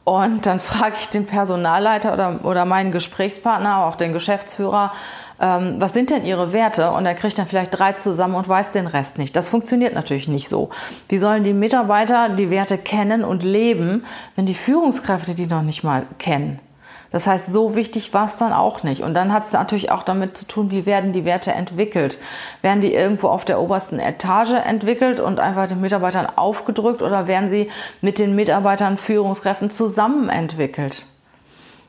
Und 0.08 0.46
dann 0.46 0.58
frage 0.70 0.96
ich 1.00 1.08
den 1.10 1.26
Personalleiter 1.26 2.14
oder, 2.14 2.40
oder 2.42 2.64
meinen 2.64 2.92
Gesprächspartner, 2.92 3.84
auch 3.84 3.96
den 3.96 4.14
Geschäftsführer, 4.14 4.92
ähm, 5.40 5.76
was 5.78 5.92
sind 5.92 6.10
denn 6.10 6.24
Ihre 6.24 6.52
Werte? 6.52 6.90
Und 6.90 7.04
er 7.04 7.14
kriegt 7.14 7.38
dann 7.38 7.46
vielleicht 7.46 7.78
drei 7.78 7.92
zusammen 7.92 8.34
und 8.34 8.48
weiß 8.48 8.72
den 8.72 8.86
Rest 8.86 9.18
nicht. 9.18 9.36
Das 9.36 9.50
funktioniert 9.50 9.94
natürlich 9.94 10.26
nicht 10.26 10.48
so. 10.48 10.70
Wie 11.08 11.18
sollen 11.18 11.44
die 11.44 11.52
Mitarbeiter 11.52 12.30
die 12.30 12.50
Werte 12.50 12.78
kennen 12.78 13.22
und 13.22 13.42
leben, 13.42 14.04
wenn 14.34 14.46
die 14.46 14.54
Führungskräfte 14.54 15.34
die 15.34 15.46
noch 15.46 15.62
nicht 15.62 15.84
mal 15.84 16.06
kennen? 16.18 16.58
Das 17.10 17.26
heißt, 17.26 17.50
so 17.52 17.74
wichtig 17.74 18.12
war 18.12 18.26
es 18.26 18.36
dann 18.36 18.52
auch 18.52 18.82
nicht. 18.82 19.02
Und 19.02 19.14
dann 19.14 19.32
hat 19.32 19.44
es 19.44 19.52
natürlich 19.52 19.90
auch 19.90 20.02
damit 20.02 20.36
zu 20.36 20.46
tun, 20.46 20.70
wie 20.70 20.84
werden 20.84 21.12
die 21.12 21.24
Werte 21.24 21.52
entwickelt. 21.52 22.18
Werden 22.60 22.82
die 22.82 22.92
irgendwo 22.92 23.28
auf 23.28 23.44
der 23.44 23.60
obersten 23.60 23.98
Etage 23.98 24.52
entwickelt 24.52 25.18
und 25.18 25.40
einfach 25.40 25.66
den 25.68 25.80
Mitarbeitern 25.80 26.26
aufgedrückt 26.36 27.00
oder 27.00 27.26
werden 27.26 27.48
sie 27.48 27.70
mit 28.02 28.18
den 28.18 28.34
Mitarbeitern, 28.34 28.98
Führungskräften 28.98 29.70
zusammen 29.70 30.28
entwickelt? 30.28 31.06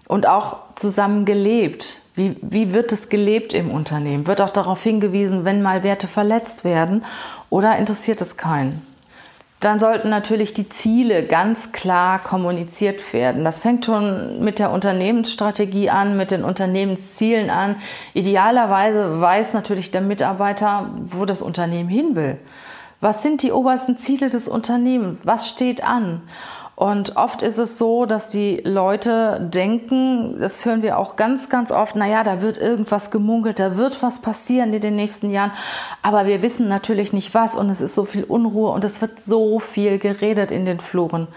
Und 0.08 0.28
auch 0.28 0.58
zusammen 0.76 1.26
gelebt. 1.26 2.02
Wie, 2.16 2.38
wie 2.42 2.74
wird 2.74 2.92
es 2.92 3.10
gelebt 3.10 3.54
im 3.54 3.70
Unternehmen? 3.70 4.26
Wird 4.26 4.42
auch 4.42 4.50
darauf 4.50 4.82
hingewiesen, 4.82 5.46
wenn 5.46 5.62
mal 5.62 5.84
Werte 5.84 6.08
verletzt 6.08 6.64
werden 6.64 7.06
oder 7.50 7.78
interessiert 7.78 8.20
es 8.22 8.36
keinen? 8.36 8.82
Dann 9.60 9.80
sollten 9.80 10.10
natürlich 10.10 10.54
die 10.54 10.70
Ziele 10.70 11.24
ganz 11.24 11.74
klar 11.74 12.20
kommuniziert 12.20 13.12
werden. 13.12 13.44
Das 13.44 13.60
fängt 13.60 13.86
schon 13.86 14.42
mit 14.42 14.58
der 14.58 14.72
Unternehmensstrategie 14.72 15.90
an, 15.90 16.16
mit 16.16 16.32
den 16.32 16.46
Unternehmenszielen 16.46 17.50
an. 17.50 17.76
Idealerweise 18.14 19.20
weiß 19.20 19.54
natürlich 19.54 19.92
der 19.92 20.02
Mitarbeiter, 20.02 20.90
wo 21.10 21.26
das 21.26 21.42
Unternehmen 21.42 21.90
hin 21.90 22.16
will. 22.16 22.38
Was 23.02 23.22
sind 23.22 23.44
die 23.44 23.52
obersten 23.52 23.98
Ziele 23.98 24.30
des 24.30 24.48
Unternehmens? 24.48 25.20
Was 25.24 25.50
steht 25.50 25.84
an? 25.84 26.22
Und 26.80 27.18
oft 27.18 27.42
ist 27.42 27.58
es 27.58 27.78
so, 27.78 28.06
dass 28.06 28.30
die 28.30 28.62
Leute 28.64 29.50
denken, 29.54 30.40
das 30.40 30.66
hören 30.66 30.82
wir 30.82 30.98
auch 30.98 31.18
ganz, 31.18 31.50
ganz 31.50 31.74
oft, 31.74 31.98
naja, 31.98 32.24
da 32.24 32.42
wird 32.42 32.56
irgendwas 32.56 33.12
gemunkelt, 33.12 33.60
da 33.60 33.76
wird 33.76 34.02
was 34.02 34.22
passieren 34.22 34.74
in 34.74 34.80
den 34.80 34.96
nächsten 34.96 35.30
Jahren. 35.30 35.52
Aber 36.04 36.26
wir 36.26 36.42
wissen 36.42 36.70
natürlich 36.70 37.12
nicht 37.12 37.34
was 37.34 37.58
und 37.58 37.70
es 37.70 37.82
ist 37.82 37.96
so 37.96 38.06
viel 38.06 38.24
Unruhe 38.24 38.72
und 38.72 38.86
es 38.86 39.02
wird 39.02 39.22
so 39.22 39.60
viel 39.60 40.00
geredet 40.00 40.52
in 40.52 40.64
den 40.64 40.80
Fluren. 40.80 41.28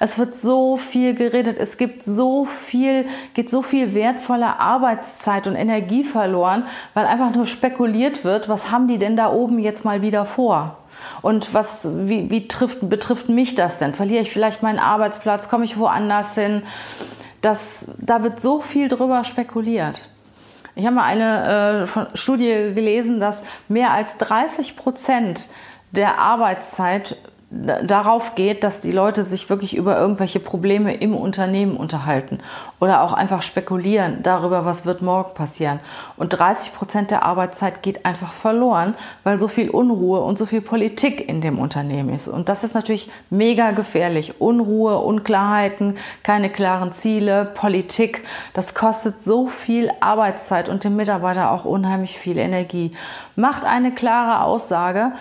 Es 0.00 0.18
wird 0.18 0.36
so 0.36 0.76
viel 0.76 1.14
geredet. 1.14 1.56
Es 1.58 1.78
gibt 1.78 2.04
so 2.04 2.44
viel, 2.44 3.06
geht 3.32 3.48
so 3.48 3.62
viel 3.62 3.94
wertvolle 3.94 4.60
Arbeitszeit 4.60 5.46
und 5.46 5.56
Energie 5.56 6.04
verloren, 6.04 6.64
weil 6.92 7.06
einfach 7.06 7.34
nur 7.34 7.46
spekuliert 7.46 8.22
wird, 8.22 8.50
was 8.50 8.70
haben 8.70 8.86
die 8.86 8.98
denn 8.98 9.16
da 9.16 9.32
oben 9.32 9.60
jetzt 9.60 9.82
mal 9.82 10.02
wieder 10.02 10.26
vor? 10.26 10.76
Und 11.22 11.52
was, 11.54 11.88
wie, 12.06 12.30
wie 12.30 12.48
trifft, 12.48 12.88
betrifft 12.88 13.28
mich 13.28 13.54
das 13.54 13.78
denn? 13.78 13.94
Verliere 13.94 14.22
ich 14.22 14.30
vielleicht 14.30 14.62
meinen 14.62 14.78
Arbeitsplatz? 14.78 15.48
Komme 15.48 15.64
ich 15.64 15.78
woanders 15.78 16.34
hin? 16.34 16.62
Das, 17.40 17.90
da 17.98 18.22
wird 18.22 18.40
so 18.40 18.60
viel 18.60 18.88
drüber 18.88 19.24
spekuliert. 19.24 20.02
Ich 20.74 20.86
habe 20.86 20.96
mal 20.96 21.04
eine 21.04 21.86
äh, 21.88 22.16
Studie 22.16 22.72
gelesen, 22.74 23.20
dass 23.20 23.42
mehr 23.68 23.92
als 23.92 24.18
30 24.18 24.76
Prozent 24.76 25.48
der 25.90 26.18
Arbeitszeit 26.18 27.16
darauf 27.50 28.36
geht, 28.36 28.62
dass 28.62 28.80
die 28.80 28.92
Leute 28.92 29.24
sich 29.24 29.50
wirklich 29.50 29.76
über 29.76 29.98
irgendwelche 29.98 30.38
Probleme 30.38 30.94
im 30.94 31.16
Unternehmen 31.16 31.76
unterhalten 31.76 32.38
oder 32.78 33.02
auch 33.02 33.12
einfach 33.12 33.42
spekulieren 33.42 34.22
darüber, 34.22 34.64
was 34.64 34.86
wird 34.86 35.02
morgen 35.02 35.34
passieren. 35.34 35.80
Und 36.16 36.28
30 36.28 36.72
Prozent 36.74 37.10
der 37.10 37.24
Arbeitszeit 37.24 37.82
geht 37.82 38.06
einfach 38.06 38.32
verloren, 38.32 38.94
weil 39.24 39.40
so 39.40 39.48
viel 39.48 39.68
Unruhe 39.68 40.20
und 40.20 40.38
so 40.38 40.46
viel 40.46 40.60
Politik 40.60 41.28
in 41.28 41.40
dem 41.40 41.58
Unternehmen 41.58 42.10
ist. 42.14 42.28
Und 42.28 42.48
das 42.48 42.62
ist 42.62 42.74
natürlich 42.74 43.10
mega 43.30 43.72
gefährlich. 43.72 44.40
Unruhe, 44.40 44.98
Unklarheiten, 44.98 45.96
keine 46.22 46.50
klaren 46.50 46.92
Ziele, 46.92 47.44
Politik, 47.44 48.22
das 48.54 48.74
kostet 48.74 49.20
so 49.20 49.48
viel 49.48 49.90
Arbeitszeit 49.98 50.68
und 50.68 50.84
dem 50.84 50.94
Mitarbeiter 50.94 51.50
auch 51.50 51.64
unheimlich 51.64 52.16
viel 52.16 52.38
Energie. 52.38 52.92
Macht 53.34 53.64
eine 53.64 53.90
klare 53.90 54.44
Aussage, 54.44 55.12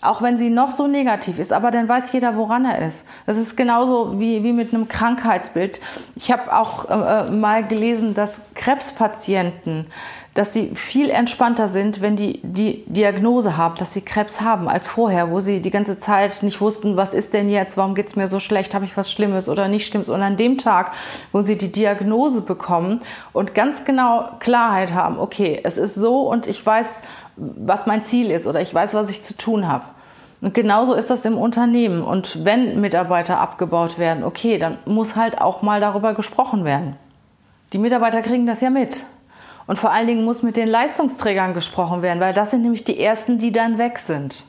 auch 0.00 0.22
wenn 0.22 0.38
sie 0.38 0.50
noch 0.50 0.70
so 0.70 0.86
negativ 0.86 1.38
ist, 1.38 1.52
aber 1.52 1.70
dann 1.70 1.88
weiß 1.88 2.12
jeder, 2.12 2.36
woran 2.36 2.64
er 2.64 2.86
ist. 2.86 3.04
Das 3.26 3.36
ist 3.36 3.56
genauso 3.56 4.20
wie, 4.20 4.44
wie 4.44 4.52
mit 4.52 4.72
einem 4.72 4.86
Krankheitsbild. 4.86 5.80
Ich 6.14 6.30
habe 6.30 6.54
auch 6.56 6.88
äh, 6.88 7.30
mal 7.32 7.64
gelesen, 7.64 8.14
dass 8.14 8.40
Krebspatienten, 8.54 9.86
dass 10.34 10.52
die 10.52 10.68
viel 10.76 11.10
entspannter 11.10 11.66
sind, 11.66 12.00
wenn 12.00 12.14
die 12.14 12.38
die 12.44 12.84
Diagnose 12.86 13.56
haben, 13.56 13.74
dass 13.76 13.92
sie 13.92 14.02
Krebs 14.02 14.40
haben, 14.40 14.68
als 14.68 14.86
vorher, 14.86 15.32
wo 15.32 15.40
sie 15.40 15.60
die 15.60 15.72
ganze 15.72 15.98
Zeit 15.98 16.44
nicht 16.44 16.60
wussten, 16.60 16.96
was 16.96 17.12
ist 17.12 17.34
denn 17.34 17.50
jetzt, 17.50 17.76
warum 17.76 17.96
geht 17.96 18.06
es 18.06 18.14
mir 18.14 18.28
so 18.28 18.38
schlecht, 18.38 18.76
habe 18.76 18.84
ich 18.84 18.96
was 18.96 19.10
Schlimmes 19.10 19.48
oder 19.48 19.66
nicht 19.66 19.88
Schlimmes. 19.88 20.08
Und 20.08 20.22
an 20.22 20.36
dem 20.36 20.56
Tag, 20.56 20.92
wo 21.32 21.40
sie 21.40 21.58
die 21.58 21.72
Diagnose 21.72 22.42
bekommen 22.42 23.00
und 23.32 23.56
ganz 23.56 23.84
genau 23.84 24.28
Klarheit 24.38 24.92
haben, 24.92 25.18
okay, 25.18 25.60
es 25.64 25.76
ist 25.76 25.96
so 25.96 26.20
und 26.20 26.46
ich 26.46 26.64
weiß, 26.64 27.02
was 27.38 27.86
mein 27.86 28.02
Ziel 28.02 28.30
ist 28.30 28.46
oder 28.46 28.60
ich 28.60 28.74
weiß, 28.74 28.94
was 28.94 29.10
ich 29.10 29.22
zu 29.22 29.36
tun 29.36 29.68
habe. 29.68 29.84
Und 30.40 30.54
genauso 30.54 30.94
ist 30.94 31.10
das 31.10 31.24
im 31.24 31.36
Unternehmen. 31.36 32.02
Und 32.02 32.44
wenn 32.44 32.80
Mitarbeiter 32.80 33.40
abgebaut 33.40 33.98
werden, 33.98 34.22
okay, 34.22 34.58
dann 34.58 34.78
muss 34.84 35.16
halt 35.16 35.40
auch 35.40 35.62
mal 35.62 35.80
darüber 35.80 36.14
gesprochen 36.14 36.64
werden. 36.64 36.96
Die 37.72 37.78
Mitarbeiter 37.78 38.22
kriegen 38.22 38.46
das 38.46 38.60
ja 38.60 38.70
mit. 38.70 39.04
Und 39.66 39.78
vor 39.78 39.90
allen 39.90 40.06
Dingen 40.06 40.24
muss 40.24 40.42
mit 40.42 40.56
den 40.56 40.68
Leistungsträgern 40.68 41.54
gesprochen 41.54 42.02
werden, 42.02 42.20
weil 42.20 42.32
das 42.32 42.50
sind 42.50 42.62
nämlich 42.62 42.84
die 42.84 42.98
ersten, 42.98 43.38
die 43.38 43.52
dann 43.52 43.78
weg 43.78 43.98
sind. 43.98 44.44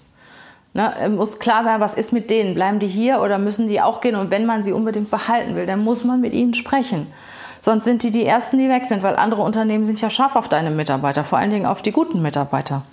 Ne, 0.74 0.94
muss 1.10 1.40
klar 1.40 1.64
sein, 1.64 1.82
was 1.82 1.96
ist 1.96 2.14
mit 2.14 2.30
denen? 2.30 2.54
Bleiben 2.54 2.80
die 2.80 2.88
hier 2.88 3.22
oder 3.22 3.40
müssen 3.40 3.68
die 3.68 3.82
auch 3.82 4.02
gehen? 4.02 4.16
Und 4.16 4.30
wenn 4.30 4.46
man 4.46 4.64
sie 4.64 4.72
unbedingt 4.72 5.10
behalten 5.10 5.56
will, 5.56 5.66
dann 5.66 5.84
muss 5.84 6.04
man 6.04 6.22
mit 6.22 6.34
ihnen 6.34 6.54
sprechen. 6.54 7.08
Sonst 7.62 7.84
sind 7.84 8.04
die 8.04 8.12
die 8.12 8.26
Ersten, 8.26 8.58
die 8.58 8.70
weg 8.70 8.86
sind, 8.86 9.04
weil 9.04 9.16
andere 9.16 9.42
Unternehmen 9.42 9.86
sind 9.86 10.02
ja 10.02 10.10
scharf 10.10 10.36
auf 10.36 10.48
deine 10.48 10.72
Mitarbeiter, 10.72 11.24
vor 11.24 11.38
allen 11.40 11.52
Dingen 11.52 11.66
auf 11.66 11.82
die 11.82 11.92
guten 11.92 12.22
Mitarbeiter. 12.22 12.84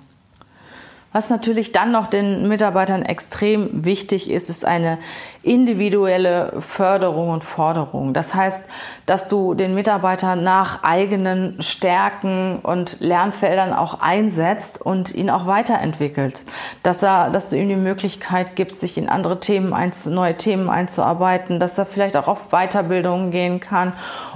Was 1.12 1.30
natürlich 1.30 1.72
dann 1.72 1.92
noch 1.92 2.08
den 2.08 2.46
Mitarbeitern 2.46 3.02
extrem 3.02 3.86
wichtig 3.86 4.30
ist, 4.30 4.50
ist 4.50 4.66
eine 4.66 4.98
individuelle 5.46 6.54
Förderung 6.60 7.30
und 7.30 7.44
Forderung. 7.44 8.12
Das 8.12 8.34
heißt, 8.34 8.66
dass 9.06 9.28
du 9.28 9.54
den 9.54 9.74
Mitarbeiter 9.74 10.34
nach 10.34 10.82
eigenen 10.82 11.62
Stärken 11.62 12.58
und 12.62 13.00
Lernfeldern 13.00 13.72
auch 13.72 14.00
einsetzt 14.00 14.80
und 14.80 15.14
ihn 15.14 15.30
auch 15.30 15.46
weiterentwickelt. 15.46 16.42
Dass, 16.82 17.02
er, 17.02 17.30
dass 17.30 17.48
du 17.48 17.56
ihm 17.56 17.68
die 17.68 17.76
Möglichkeit 17.76 18.56
gibst, 18.56 18.80
sich 18.80 18.98
in 18.98 19.08
andere 19.08 19.38
Themen, 19.38 19.74
neue 20.06 20.36
Themen 20.36 20.68
einzuarbeiten, 20.68 21.60
dass 21.60 21.78
er 21.78 21.86
vielleicht 21.86 22.16
auch 22.16 22.26
auf 22.26 22.50
Weiterbildungen 22.50 23.30
gehen 23.30 23.60
kann 23.60 23.92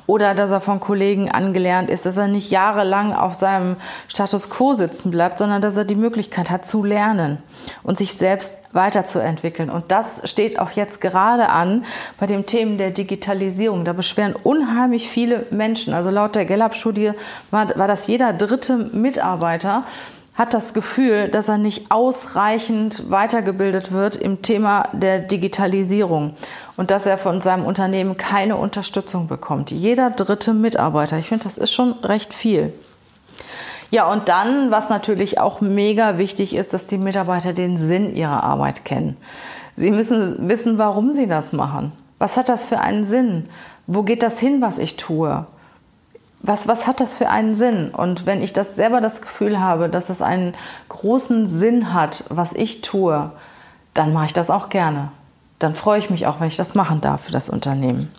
oder 0.06 0.34
dass 0.34 0.52
er 0.52 0.60
von 0.60 0.78
Kollegen 0.78 1.30
angelernt 1.30 1.90
ist, 1.90 2.06
dass 2.06 2.16
er 2.16 2.28
nicht 2.28 2.50
jahrelang 2.50 3.12
auf 3.12 3.34
seinem 3.34 3.76
Status 4.06 4.48
quo 4.48 4.74
sitzen 4.74 5.10
bleibt, 5.10 5.38
sondern 5.38 5.60
dass 5.60 5.76
er 5.76 5.84
die 5.84 5.96
Möglichkeit 5.96 6.50
hat 6.50 6.66
zu 6.66 6.84
lernen 6.84 7.38
und 7.82 7.98
sich 7.98 8.14
selbst 8.14 8.59
weiterzuentwickeln. 8.72 9.70
Und 9.70 9.90
das 9.90 10.22
steht 10.28 10.58
auch 10.58 10.70
jetzt 10.70 11.00
gerade 11.00 11.48
an 11.48 11.84
bei 12.18 12.26
den 12.26 12.46
Themen 12.46 12.78
der 12.78 12.90
Digitalisierung. 12.90 13.84
Da 13.84 13.92
beschweren 13.92 14.34
unheimlich 14.34 15.08
viele 15.08 15.46
Menschen, 15.50 15.94
also 15.94 16.10
laut 16.10 16.34
der 16.34 16.44
Gallup-Studie 16.44 17.12
war, 17.50 17.76
war 17.76 17.88
das 17.88 18.06
jeder 18.06 18.32
dritte 18.32 18.76
Mitarbeiter, 18.76 19.84
hat 20.34 20.54
das 20.54 20.72
Gefühl, 20.72 21.28
dass 21.28 21.48
er 21.48 21.58
nicht 21.58 21.90
ausreichend 21.90 23.10
weitergebildet 23.10 23.92
wird 23.92 24.16
im 24.16 24.40
Thema 24.40 24.88
der 24.92 25.18
Digitalisierung 25.18 26.34
und 26.76 26.90
dass 26.90 27.04
er 27.04 27.18
von 27.18 27.42
seinem 27.42 27.66
Unternehmen 27.66 28.16
keine 28.16 28.56
Unterstützung 28.56 29.28
bekommt. 29.28 29.70
Jeder 29.70 30.10
dritte 30.10 30.54
Mitarbeiter. 30.54 31.18
Ich 31.18 31.28
finde, 31.28 31.44
das 31.44 31.58
ist 31.58 31.72
schon 31.72 31.92
recht 32.04 32.32
viel. 32.32 32.72
Ja, 33.90 34.10
und 34.10 34.28
dann, 34.28 34.70
was 34.70 34.88
natürlich 34.88 35.40
auch 35.40 35.60
mega 35.60 36.18
wichtig 36.18 36.54
ist, 36.54 36.72
dass 36.72 36.86
die 36.86 36.98
Mitarbeiter 36.98 37.52
den 37.52 37.76
Sinn 37.76 38.14
ihrer 38.14 38.44
Arbeit 38.44 38.84
kennen. 38.84 39.16
Sie 39.76 39.90
müssen 39.90 40.48
wissen, 40.48 40.78
warum 40.78 41.12
sie 41.12 41.26
das 41.26 41.52
machen. 41.52 41.92
Was 42.18 42.36
hat 42.36 42.48
das 42.48 42.64
für 42.64 42.78
einen 42.78 43.04
Sinn? 43.04 43.44
Wo 43.86 44.02
geht 44.02 44.22
das 44.22 44.38
hin, 44.38 44.60
was 44.60 44.78
ich 44.78 44.96
tue? 44.96 45.46
Was, 46.42 46.68
was 46.68 46.86
hat 46.86 47.00
das 47.00 47.14
für 47.14 47.28
einen 47.28 47.54
Sinn? 47.54 47.90
Und 47.90 48.26
wenn 48.26 48.42
ich 48.42 48.52
das 48.52 48.76
selber 48.76 49.00
das 49.00 49.22
Gefühl 49.22 49.60
habe, 49.60 49.88
dass 49.88 50.08
es 50.08 50.22
einen 50.22 50.54
großen 50.88 51.48
Sinn 51.48 51.92
hat, 51.92 52.24
was 52.28 52.52
ich 52.52 52.82
tue, 52.82 53.32
dann 53.94 54.12
mache 54.12 54.26
ich 54.26 54.32
das 54.32 54.50
auch 54.50 54.68
gerne 54.68 55.10
dann 55.60 55.74
freue 55.74 56.00
ich 56.00 56.10
mich 56.10 56.26
auch, 56.26 56.40
wenn 56.40 56.48
ich 56.48 56.56
das 56.56 56.74
machen 56.74 57.00
darf 57.00 57.24
für 57.24 57.32
das 57.32 57.48
Unternehmen. 57.48 58.10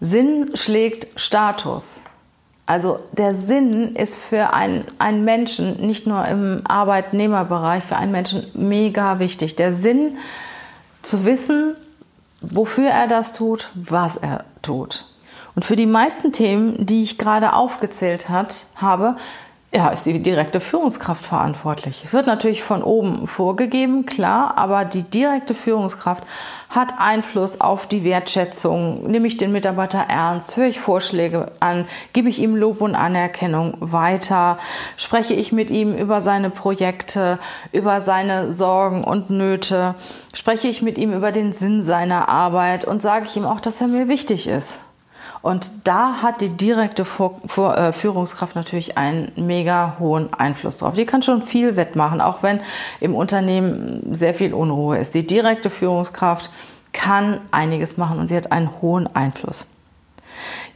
Sinn 0.00 0.52
schlägt 0.54 1.20
Status. 1.20 2.00
Also 2.64 3.00
der 3.12 3.34
Sinn 3.34 3.96
ist 3.96 4.16
für 4.16 4.52
einen, 4.52 4.84
einen 4.98 5.24
Menschen, 5.24 5.84
nicht 5.86 6.06
nur 6.06 6.26
im 6.26 6.62
Arbeitnehmerbereich, 6.64 7.82
für 7.82 7.96
einen 7.96 8.12
Menschen 8.12 8.46
mega 8.54 9.18
wichtig. 9.18 9.56
Der 9.56 9.72
Sinn 9.72 10.18
zu 11.02 11.24
wissen, 11.24 11.74
wofür 12.40 12.88
er 12.88 13.08
das 13.08 13.32
tut, 13.32 13.70
was 13.74 14.16
er 14.16 14.44
tut. 14.62 15.06
Und 15.54 15.64
für 15.64 15.76
die 15.76 15.86
meisten 15.86 16.32
Themen, 16.32 16.86
die 16.86 17.02
ich 17.02 17.18
gerade 17.18 17.52
aufgezählt 17.52 18.28
hat, 18.28 18.64
habe, 18.76 19.16
ja, 19.74 19.88
ist 19.88 20.04
die 20.04 20.22
direkte 20.22 20.60
Führungskraft 20.60 21.24
verantwortlich. 21.24 22.02
Es 22.04 22.12
wird 22.12 22.26
natürlich 22.26 22.62
von 22.62 22.82
oben 22.82 23.26
vorgegeben, 23.26 24.04
klar, 24.04 24.58
aber 24.58 24.84
die 24.84 25.02
direkte 25.02 25.54
Führungskraft 25.54 26.24
hat 26.68 26.94
Einfluss 26.98 27.58
auf 27.58 27.86
die 27.86 28.04
Wertschätzung. 28.04 29.04
Nehme 29.10 29.26
ich 29.26 29.38
den 29.38 29.50
Mitarbeiter 29.50 30.04
ernst? 30.08 30.58
Höre 30.58 30.66
ich 30.66 30.78
Vorschläge 30.78 31.52
an? 31.60 31.86
Gebe 32.12 32.28
ich 32.28 32.38
ihm 32.38 32.54
Lob 32.54 32.82
und 32.82 32.94
Anerkennung 32.94 33.76
weiter? 33.80 34.58
Spreche 34.98 35.32
ich 35.32 35.52
mit 35.52 35.70
ihm 35.70 35.96
über 35.96 36.20
seine 36.20 36.50
Projekte, 36.50 37.38
über 37.72 38.02
seine 38.02 38.52
Sorgen 38.52 39.04
und 39.04 39.30
Nöte? 39.30 39.94
Spreche 40.34 40.68
ich 40.68 40.82
mit 40.82 40.98
ihm 40.98 41.14
über 41.14 41.32
den 41.32 41.54
Sinn 41.54 41.82
seiner 41.82 42.28
Arbeit 42.28 42.84
und 42.84 43.00
sage 43.00 43.24
ich 43.24 43.36
ihm 43.38 43.46
auch, 43.46 43.60
dass 43.60 43.80
er 43.80 43.88
mir 43.88 44.08
wichtig 44.08 44.48
ist? 44.48 44.80
Und 45.42 45.70
da 45.84 46.22
hat 46.22 46.40
die 46.40 46.50
direkte 46.50 47.04
Vor 47.04 47.40
Vor 47.46 47.76
äh, 47.76 47.92
Führungskraft 47.92 48.54
natürlich 48.54 48.96
einen 48.96 49.32
mega 49.36 49.96
hohen 49.98 50.32
Einfluss 50.32 50.78
drauf. 50.78 50.94
Die 50.94 51.04
kann 51.04 51.22
schon 51.22 51.42
viel 51.42 51.76
wettmachen, 51.76 52.20
auch 52.20 52.42
wenn 52.42 52.60
im 53.00 53.14
Unternehmen 53.14 54.14
sehr 54.14 54.34
viel 54.34 54.54
Unruhe 54.54 54.98
ist. 54.98 55.14
Die 55.14 55.26
direkte 55.26 55.68
Führungskraft 55.68 56.48
kann 56.92 57.40
einiges 57.50 57.96
machen 57.96 58.18
und 58.18 58.28
sie 58.28 58.36
hat 58.36 58.52
einen 58.52 58.70
hohen 58.80 59.14
Einfluss. 59.14 59.66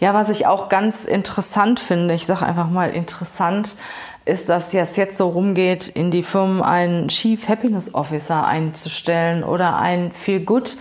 Ja, 0.01 0.13
was 0.13 0.29
ich 0.29 0.47
auch 0.47 0.69
ganz 0.69 1.05
interessant 1.05 1.81
finde, 1.81 2.15
ich 2.15 2.27
sage 2.27 2.45
einfach 2.45 2.69
mal 2.69 2.91
interessant, 2.91 3.77
ist, 4.25 4.49
dass 4.49 4.75
es 4.75 4.97
jetzt 4.97 5.17
so 5.17 5.29
rumgeht, 5.29 5.89
in 5.89 6.11
die 6.11 6.25
Firmen 6.25 6.61
einen 6.61 7.09
Chief 7.09 7.49
Happiness 7.49 7.95
Officer 7.95 8.45
einzustellen 8.45 9.45
oder 9.45 9.77
ein 9.77 10.11
Feel 10.11 10.41
Good 10.41 10.77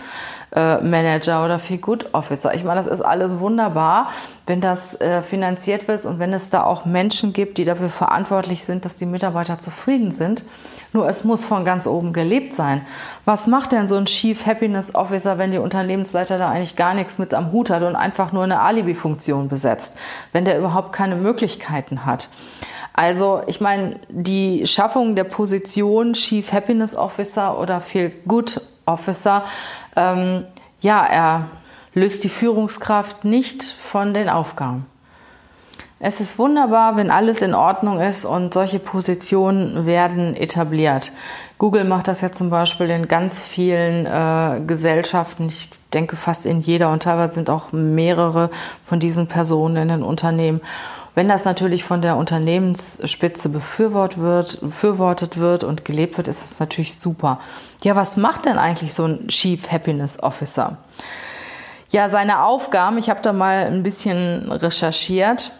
äh, 0.52 0.78
Manager 0.78 1.44
oder 1.44 1.58
Feel 1.58 1.78
Good 1.78 2.14
Officer. 2.14 2.54
Ich 2.54 2.64
meine, 2.64 2.82
das 2.82 2.86
ist 2.86 3.00
alles 3.00 3.38
wunderbar, 3.38 4.10
wenn 4.46 4.60
das 4.60 5.00
äh, 5.00 5.22
finanziert 5.22 5.88
wird 5.88 6.04
und 6.04 6.18
wenn 6.18 6.32
es 6.32 6.50
da 6.50 6.64
auch 6.64 6.84
Menschen 6.84 7.32
gibt, 7.32 7.58
die 7.58 7.64
dafür 7.64 7.88
verantwortlich 7.88 8.64
sind, 8.64 8.84
dass 8.84 8.96
die 8.96 9.06
Mitarbeiter 9.06 9.58
zufrieden 9.58 10.12
sind. 10.12 10.44
Nur 10.92 11.08
es 11.08 11.24
muss 11.24 11.44
von 11.44 11.64
ganz 11.64 11.86
oben 11.86 12.12
gelebt 12.12 12.54
sein. 12.54 12.86
Was 13.24 13.46
macht 13.46 13.72
denn 13.72 13.88
so 13.88 13.96
ein 13.96 14.06
Chief 14.06 14.46
Happiness 14.46 14.94
Officer, 14.94 15.36
wenn 15.36 15.50
die 15.50 15.58
Unternehmensleiter 15.58 16.38
da 16.38 16.50
eigentlich 16.50 16.76
gar 16.76 16.94
nichts 16.94 17.18
mit 17.18 17.34
am 17.34 17.52
Hut 17.52 17.70
hat 17.70 17.82
und 17.82 17.96
einfach 17.96 18.32
nur 18.32 18.44
eine 18.44 18.60
Alibi-Funktion 18.60 19.48
besetzt, 19.48 19.94
wenn 20.32 20.44
der 20.44 20.58
überhaupt 20.58 20.92
keine 20.92 21.16
Möglichkeiten 21.16 22.06
hat? 22.06 22.30
Also 22.94 23.42
ich 23.46 23.60
meine, 23.60 24.00
die 24.08 24.66
Schaffung 24.66 25.16
der 25.16 25.24
Position 25.24 26.14
Chief 26.14 26.50
Happiness 26.50 26.96
Officer 26.96 27.60
oder 27.60 27.82
Feel 27.82 28.10
Good 28.26 28.62
Officer 28.86 29.44
ähm, 29.96 30.44
ja, 30.80 31.04
er 31.04 31.48
löst 31.94 32.24
die 32.24 32.28
Führungskraft 32.28 33.24
nicht 33.24 33.62
von 33.62 34.14
den 34.14 34.28
Aufgaben. 34.28 34.86
Es 35.98 36.20
ist 36.20 36.38
wunderbar, 36.38 36.96
wenn 36.96 37.10
alles 37.10 37.40
in 37.40 37.54
Ordnung 37.54 38.00
ist 38.00 38.26
und 38.26 38.52
solche 38.52 38.78
Positionen 38.78 39.86
werden 39.86 40.36
etabliert. 40.36 41.10
Google 41.56 41.84
macht 41.84 42.06
das 42.06 42.20
ja 42.20 42.30
zum 42.30 42.50
Beispiel 42.50 42.90
in 42.90 43.08
ganz 43.08 43.40
vielen 43.40 44.04
äh, 44.04 44.60
Gesellschaften. 44.66 45.48
Ich 45.48 45.70
denke 45.94 46.16
fast 46.16 46.44
in 46.44 46.60
jeder 46.60 46.92
und 46.92 47.04
teilweise 47.04 47.36
sind 47.36 47.48
auch 47.48 47.72
mehrere 47.72 48.50
von 48.84 49.00
diesen 49.00 49.26
Personen 49.26 49.76
in 49.76 49.88
den 49.88 50.02
Unternehmen. 50.02 50.60
Wenn 51.16 51.28
das 51.28 51.46
natürlich 51.46 51.82
von 51.82 52.02
der 52.02 52.18
Unternehmensspitze 52.18 53.48
befürwortet 53.48 54.20
wird, 54.20 54.60
befürwortet 54.60 55.38
wird 55.38 55.64
und 55.64 55.86
gelebt 55.86 56.18
wird, 56.18 56.28
ist 56.28 56.42
das 56.42 56.60
natürlich 56.60 56.94
super. 56.98 57.40
Ja, 57.82 57.96
was 57.96 58.18
macht 58.18 58.44
denn 58.44 58.58
eigentlich 58.58 58.92
so 58.92 59.06
ein 59.06 59.28
Chief 59.28 59.72
Happiness 59.72 60.22
Officer? 60.22 60.76
Ja, 61.88 62.10
seine 62.10 62.42
Aufgaben, 62.42 62.98
ich 62.98 63.08
habe 63.08 63.22
da 63.22 63.32
mal 63.32 63.64
ein 63.64 63.82
bisschen 63.82 64.52
recherchiert, 64.52 65.52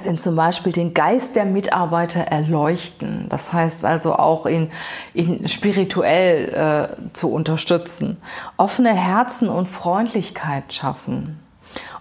sind 0.00 0.20
zum 0.20 0.36
Beispiel 0.36 0.72
den 0.72 0.94
Geist 0.94 1.34
der 1.34 1.46
Mitarbeiter 1.46 2.20
erleuchten. 2.20 3.26
Das 3.28 3.52
heißt 3.52 3.84
also 3.84 4.14
auch 4.14 4.46
ihn, 4.46 4.70
ihn 5.14 5.48
spirituell 5.48 6.94
äh, 7.02 7.12
zu 7.12 7.32
unterstützen. 7.32 8.18
Offene 8.56 8.94
Herzen 8.94 9.48
und 9.48 9.66
Freundlichkeit 9.66 10.72
schaffen. 10.72 11.40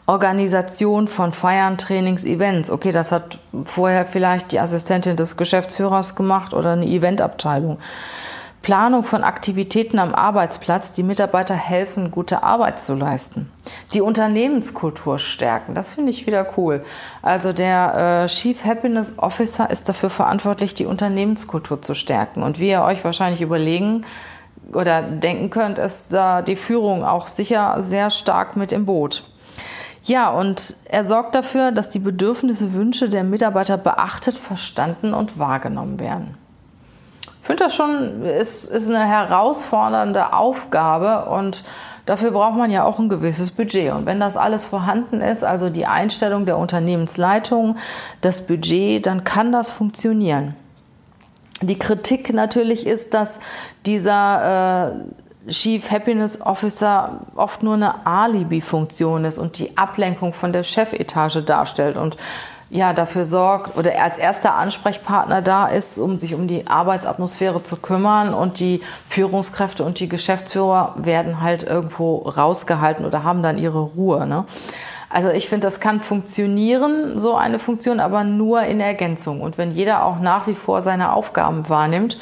Organisation 0.06 1.08
von 1.08 1.32
Feiern, 1.32 1.78
Trainings, 1.78 2.24
Events. 2.24 2.72
Okay, 2.72 2.92
das 2.92 3.12
hat 3.12 3.40
vorher 3.66 4.06
vielleicht 4.06 4.52
die 4.52 4.60
Assistentin 4.60 5.16
des 5.16 5.38
Geschäftsführers 5.38 6.16
gemacht 6.16 6.54
oder 6.54 6.74
eine 6.74 6.86
Eventabteilung. 6.86 7.78
Planung 8.62 9.04
von 9.04 9.24
Aktivitäten 9.24 9.98
am 9.98 10.14
Arbeitsplatz, 10.14 10.94
die 10.94 11.02
Mitarbeiter 11.02 11.56
helfen, 11.56 12.12
gute 12.12 12.44
Arbeit 12.44 12.80
zu 12.80 12.94
leisten. 12.94 13.52
Die 13.94 14.02
Unternehmenskultur 14.02 15.18
stärken, 15.18 15.74
das 15.74 15.90
finde 15.90 16.12
ich 16.12 16.28
wieder 16.28 16.46
cool. 16.58 16.86
Also 17.24 17.54
der 17.54 18.24
äh, 18.24 18.28
Chief 18.28 18.64
Happiness 18.64 19.18
Officer 19.18 19.70
ist 19.72 19.90
dafür 19.90 20.12
verantwortlich, 20.12 20.76
die 20.76 20.86
Unternehmenskultur 20.86 21.82
zu 21.82 21.96
stärken. 21.96 22.44
Und 22.44 22.60
wie 22.60 22.70
ihr 22.70 22.84
euch 22.84 23.04
wahrscheinlich 23.04 23.42
überlegen 23.42 24.06
oder 24.74 25.02
denken 25.02 25.50
könnt, 25.50 25.80
ist 25.80 26.14
da 26.14 26.44
die 26.44 26.56
Führung 26.56 27.04
auch 27.04 27.26
sicher 27.26 27.82
sehr 27.82 28.12
stark 28.12 28.56
mit 28.56 28.72
im 28.72 28.86
Boot. 28.86 29.24
Ja, 30.04 30.32
und 30.32 30.76
er 30.86 31.04
sorgt 31.04 31.36
dafür, 31.36 31.72
dass 31.72 31.90
die 31.90 32.00
Bedürfnisse, 32.00 32.74
Wünsche 32.74 33.10
der 33.10 33.24
Mitarbeiter 33.24 33.78
beachtet, 33.78 34.36
verstanden 34.36 35.14
und 35.14 35.38
wahrgenommen 35.38 36.00
werden. 36.00 36.38
Ich 37.42 37.48
finde 37.48 37.66
das 37.66 37.76
schon, 37.76 38.24
ist, 38.24 38.66
ist 38.66 38.90
eine 38.90 39.06
herausfordernde 39.06 40.34
Aufgabe 40.34 41.30
und 41.30 41.64
dafür 42.06 42.32
braucht 42.32 42.56
man 42.56 42.72
ja 42.72 42.84
auch 42.84 42.98
ein 43.00 43.10
gewisses 43.10 43.52
Budget. 43.52 43.94
Und 43.94 44.06
wenn 44.06 44.20
das 44.20 44.38
alles 44.38 44.66
vorhanden 44.66 45.22
ist, 45.22 45.44
also 45.44 45.70
die 45.70 45.86
Einstellung 45.86 46.46
der 46.46 46.58
Unternehmensleitung, 46.58 47.78
das 48.22 48.48
Budget, 48.48 49.06
dann 49.06 49.24
kann 49.24 49.52
das 49.52 49.70
funktionieren. 49.70 50.56
Die 51.62 51.78
Kritik 51.78 52.34
natürlich 52.34 52.88
ist, 52.88 53.14
dass 53.14 53.40
dieser 53.86 54.94
äh, 54.94 55.31
Chief 55.50 55.90
Happiness 55.90 56.42
Officer 56.42 57.22
oft 57.36 57.64
nur 57.64 57.74
eine 57.74 58.06
Alibi-Funktion 58.06 59.26
ist 59.26 59.38
und 59.38 59.58
die 59.58 59.76
Ablenkung 59.78 60.34
von 60.34 60.54
der 60.54 60.64
Chefetage 60.64 61.44
darstellt 61.44 61.98
und 61.98 62.18
ja, 62.70 62.94
dafür 62.94 63.26
sorgt 63.26 63.78
oder 63.78 64.02
als 64.02 64.18
erster 64.18 64.56
Ansprechpartner 64.56 65.42
da 65.42 65.68
ist, 65.68 66.00
um 66.00 66.20
sich 66.20 66.34
um 66.34 66.48
die 66.48 66.68
Arbeitsatmosphäre 66.68 67.64
zu 67.64 67.76
kümmern 67.76 68.34
und 68.34 68.60
die 68.60 68.82
Führungskräfte 69.10 69.84
und 69.84 70.00
die 70.00 70.08
Geschäftsführer 70.08 70.96
werden 70.96 71.42
halt 71.42 71.64
irgendwo 71.64 72.20
rausgehalten 72.20 73.06
oder 73.06 73.24
haben 73.24 73.44
dann 73.44 73.58
ihre 73.58 73.82
Ruhe. 73.82 74.26
Ne? 74.26 74.46
Also 75.10 75.30
ich 75.30 75.50
finde, 75.50 75.68
das 75.68 75.82
kann 75.82 76.00
funktionieren, 76.00 77.20
so 77.20 77.36
eine 77.36 77.60
Funktion, 77.60 78.00
aber 78.00 78.24
nur 78.24 78.62
in 78.64 78.80
Ergänzung. 78.80 79.42
Und 79.42 79.58
wenn 79.58 79.72
jeder 79.72 80.06
auch 80.06 80.20
nach 80.20 80.48
wie 80.48 80.56
vor 80.56 80.82
seine 80.82 81.12
Aufgaben 81.12 81.68
wahrnimmt 81.68 82.18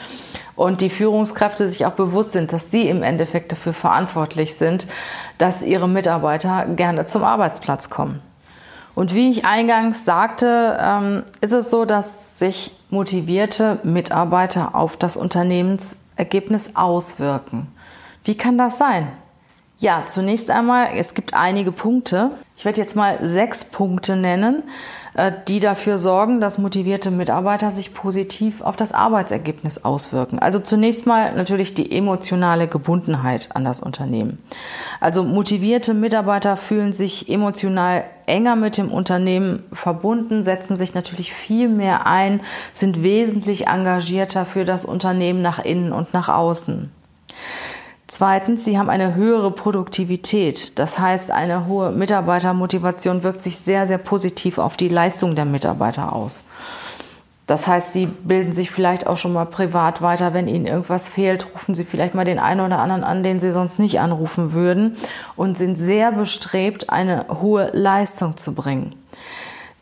und 0.60 0.82
die 0.82 0.89
Führungskräfte 0.89 1.69
sich 1.69 1.86
auch 1.86 1.93
bewusst 1.93 2.34
sind, 2.34 2.52
dass 2.52 2.69
sie 2.69 2.89
im 2.89 3.02
Endeffekt 3.02 3.54
dafür 3.54 3.72
verantwortlich 3.72 4.56
sind, 4.56 4.88
dass 5.38 5.63
ihre 5.63 5.88
Mitarbeiter 5.88 6.65
gerne 6.65 7.06
zum 7.06 7.24
Arbeitsplatz 7.24 7.89
kommen. 7.89 8.22
Und 8.93 9.15
wie 9.15 9.32
ich 9.32 9.45
eingangs 9.45 10.04
sagte, 10.04 10.78
ähm, 10.82 11.24
ist 11.39 11.54
es 11.54 11.69
so, 11.69 11.86
dass 11.86 12.39
sich 12.39 12.76
motivierte 12.89 13.80
Mitarbeiter 13.84 14.76
auf 14.76 14.98
das 14.98 15.15
Unternehmensergebnis 15.15 16.76
auswirken. 16.76 17.67
Wie 18.26 18.36
kann 18.36 18.58
das 18.58 18.78
sein? 18.78 19.08
Ja, 19.78 20.04
zunächst 20.08 20.52
einmal, 20.52 20.89
es 20.93 21.13
gibt 21.13 21.36
einige 21.36 21.72
Punkte. 21.72 22.32
Ich 22.58 22.65
werde 22.65 22.82
jetzt 22.82 22.98
mal 22.98 23.19
sechs 23.22 23.63
Punkte 23.63 24.17
nennen, 24.17 24.63
die 25.48 25.60
dafür 25.60 25.98
sorgen, 25.98 26.39
dass 26.39 26.58
motivierte 26.58 27.12
Mitarbeiter 27.12 27.72
sich 27.72 27.93
positiv 27.93 28.62
auf 28.62 28.76
das 28.76 28.93
Arbeitsergebnis 28.93 29.84
auswirken. 29.84 30.39
Also 30.39 30.60
zunächst 30.60 31.06
mal 31.06 31.36
natürlich 31.36 31.74
die 31.74 31.91
emotionale 31.91 32.67
Gebundenheit 32.67 33.50
an 33.56 33.65
das 33.65 33.82
Unternehmen. 33.82 34.38
Also 35.00 35.24
motivierte 35.24 35.93
Mitarbeiter 35.93 36.58
fühlen 36.58 36.93
sich 36.93 37.30
emotional 37.30 38.04
enger 38.28 38.56
mit 38.56 38.78
dem 38.78 38.91
Unternehmen 38.91 39.63
verbunden, 39.74 40.43
setzen 40.43 40.76
sich 40.76 40.93
natürlich 40.93 41.34
viel 41.34 41.67
mehr 41.67 42.06
ein, 42.06 42.41
sind 42.74 43.02
wesentlich 43.02 43.67
engagierter 43.67 44.45
für 44.45 44.65
das 44.65 44.86
Unternehmen 44.86 45.41
nach 45.41 45.60
innen 45.60 45.91
und 45.91 46.13
nach 46.13 46.30
außen. 46.30 46.91
Zweitens, 48.12 48.65
sie 48.65 48.80
haben 48.80 48.89
eine 48.89 49.13
höhere 49.13 49.52
Produktivität. 49.52 50.80
Das 50.80 50.98
heißt, 50.98 51.30
eine 51.30 51.67
hohe 51.67 51.91
Mitarbeitermotivation 51.91 53.22
wirkt 53.22 53.43
sich 53.43 53.60
sehr, 53.60 53.86
sehr 53.86 54.00
positiv 54.00 54.58
auf 54.58 54.78
die 54.78 54.89
Leistung 54.89 55.36
der 55.36 55.45
Mitarbeiter 55.45 56.12
aus. 56.12 56.43
Das 57.45 57.67
heißt, 57.67 57.93
sie 57.93 58.08
bilden 58.08 58.54
sich 58.54 58.72
vielleicht 58.72 59.06
auch 59.06 59.17
schon 59.17 59.34
mal 59.34 59.45
privat 59.45 60.02
weiter. 60.02 60.34
Wenn 60.34 60.48
ihnen 60.48 60.65
irgendwas 60.65 61.08
fehlt, 61.08 61.45
rufen 61.54 61.76
sie 61.76 61.84
vielleicht 61.84 62.15
mal 62.15 62.26
den 62.26 62.39
einen 62.39 62.62
oder 62.62 62.80
anderen 62.80 63.04
an, 63.04 63.22
den 63.22 63.39
sie 63.39 63.52
sonst 63.52 63.78
nicht 63.78 64.00
anrufen 64.00 64.54
würden 64.54 64.98
und 65.36 65.60
sind 65.60 65.78
sehr 65.78 66.12
bestrebt, 66.12 66.89
eine 66.89 67.28
hohe 67.41 67.69
Leistung 67.74 68.38
zu 68.38 68.56
bringen. 68.56 68.95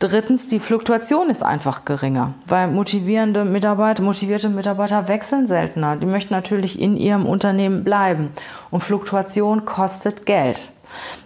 Drittens, 0.00 0.46
die 0.46 0.60
Fluktuation 0.60 1.28
ist 1.28 1.42
einfach 1.42 1.84
geringer, 1.84 2.34
weil 2.46 2.68
motivierende 2.68 3.44
Mitarbeiter, 3.44 4.00
motivierte 4.04 4.48
Mitarbeiter 4.48 5.08
wechseln 5.08 5.48
seltener. 5.48 5.96
Die 5.96 6.06
möchten 6.06 6.32
natürlich 6.32 6.80
in 6.80 6.96
ihrem 6.96 7.26
Unternehmen 7.26 7.82
bleiben. 7.82 8.30
Und 8.70 8.84
Fluktuation 8.84 9.64
kostet 9.64 10.24
Geld. 10.24 10.70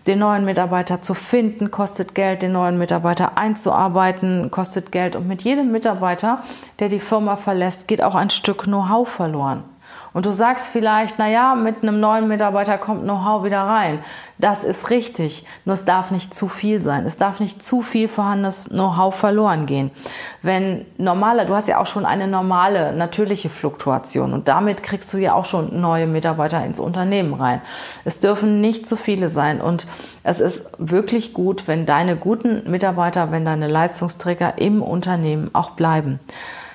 Den 0.07 0.21
neuen 0.21 0.47
Mitarbeiter 0.47 1.03
zu 1.03 1.13
finden 1.13 1.71
kostet 1.71 2.15
Geld, 2.15 2.41
den 2.41 2.53
neuen 2.53 2.79
Mitarbeiter 2.79 3.37
einzuarbeiten 3.37 4.51
kostet 4.51 4.91
Geld. 4.91 5.17
Und 5.17 5.29
mit 5.29 5.43
jedem 5.43 5.71
Mitarbeiter, 5.71 6.43
der 6.79 6.89
die 6.89 6.99
Firma 6.99 7.37
verlässt, 7.37 7.89
geht 7.89 8.03
auch 8.03 8.15
ein 8.15 8.31
Stück 8.31 8.65
Know-how 8.65 9.07
verloren. 9.07 9.65
Und 10.15 10.27
du 10.27 10.33
sagst 10.33 10.69
vielleicht, 10.69 11.15
na 11.19 11.29
ja, 11.29 11.55
mit 11.55 11.83
einem 11.83 11.99
neuen 11.99 12.29
Mitarbeiter 12.29 12.77
kommt 12.77 13.05
Know-how 13.05 13.45
wieder 13.45 13.63
rein. 13.63 14.01
Das 14.39 14.65
ist 14.65 14.91
richtig. 14.91 15.47
Nur 15.65 15.75
es 15.75 15.85
darf 15.85 16.11
nicht 16.11 16.35
zu 16.35 16.49
viel 16.49 16.83
sein. 16.83 17.07
Es 17.07 17.17
darf 17.17 17.41
nicht 17.41 17.63
zu 17.63 17.81
viel 17.81 18.09
vorhandenes 18.09 18.69
Know-how 18.69 19.15
verloren 19.15 19.67
gehen. 19.67 19.91
Wenn 20.43 20.85
normale, 20.99 21.47
du 21.47 21.55
hast 21.55 21.69
ja 21.69 21.79
auch 21.79 21.87
schon 21.87 22.05
eine 22.05 22.27
normale, 22.27 22.93
natürliche 22.93 23.49
Fluktuation 23.49 24.35
und 24.35 24.49
damit 24.49 24.83
kriegst 24.83 25.13
du 25.13 25.19
ja 25.19 25.35
auch 25.35 25.45
schon 25.45 25.81
neue 25.81 26.07
Mitarbeiter 26.07 26.65
ins 26.65 26.81
Unternehmen 26.81 27.35
rein. 27.35 27.63
Es 28.05 28.21
dürfen 28.21 28.61
nicht 28.61 28.87
zu 28.87 28.97
viele 28.97 29.29
sein 29.29 29.61
und 29.61 29.87
es 30.25 30.41
ist 30.41 30.71
wirklich 30.79 31.33
gut, 31.33 31.69
wenn 31.69 31.87
deine 31.87 32.17
guten 32.17 32.69
Mitarbeiter, 32.71 33.31
wenn 33.31 33.45
deine 33.45 33.69
Leistungsträger 33.69 34.59
im 34.59 34.83
Unternehmen 34.83 35.51
auch 35.53 35.71
bleiben. 35.71 36.21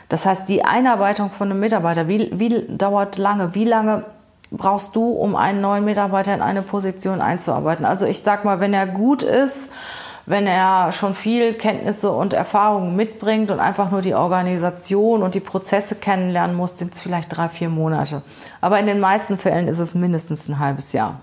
Das 0.10 0.26
heißt, 0.26 0.48
die 0.48 0.64
Einarbeitung 0.64 1.32
von 1.32 1.52
einem 1.52 1.60
Mitarbeiter, 1.60 2.08
wie, 2.08 2.30
wie 2.34 2.66
dauert 2.68 3.18
lange? 3.18 3.56
Wie 3.56 3.66
lange 3.66 4.06
brauchst 4.52 4.96
du, 4.96 5.10
um 5.12 5.36
einen 5.36 5.62
neuen 5.62 5.84
Mitarbeiter 5.84 6.34
in 6.34 6.42
eine 6.42 6.62
Position 6.62 7.22
einzuarbeiten? 7.22 7.86
Also 7.86 8.06
ich 8.06 8.22
sag 8.22 8.46
mal, 8.46 8.60
wenn 8.60 8.74
er 8.74 8.88
gut 8.88 9.22
ist, 9.22 9.70
wenn 10.26 10.46
er 10.46 10.92
schon 10.92 11.16
viel 11.16 11.54
Kenntnisse 11.54 12.12
und 12.12 12.34
Erfahrungen 12.34 12.96
mitbringt 12.98 13.50
und 13.50 13.62
einfach 13.62 13.92
nur 13.92 14.02
die 14.02 14.14
Organisation 14.14 15.24
und 15.24 15.36
die 15.36 15.40
Prozesse 15.40 15.96
kennenlernen 15.96 16.56
muss, 16.56 16.78
sind 16.78 16.94
es 16.94 17.00
vielleicht 17.00 17.36
drei, 17.36 17.48
vier 17.48 17.70
Monate. 17.70 18.22
Aber 18.60 18.78
in 18.78 18.88
den 18.88 19.00
meisten 19.00 19.38
Fällen 19.38 19.70
ist 19.70 19.80
es 19.80 19.96
mindestens 19.96 20.50
ein 20.50 20.60
halbes 20.60 20.92
Jahr. 20.92 21.22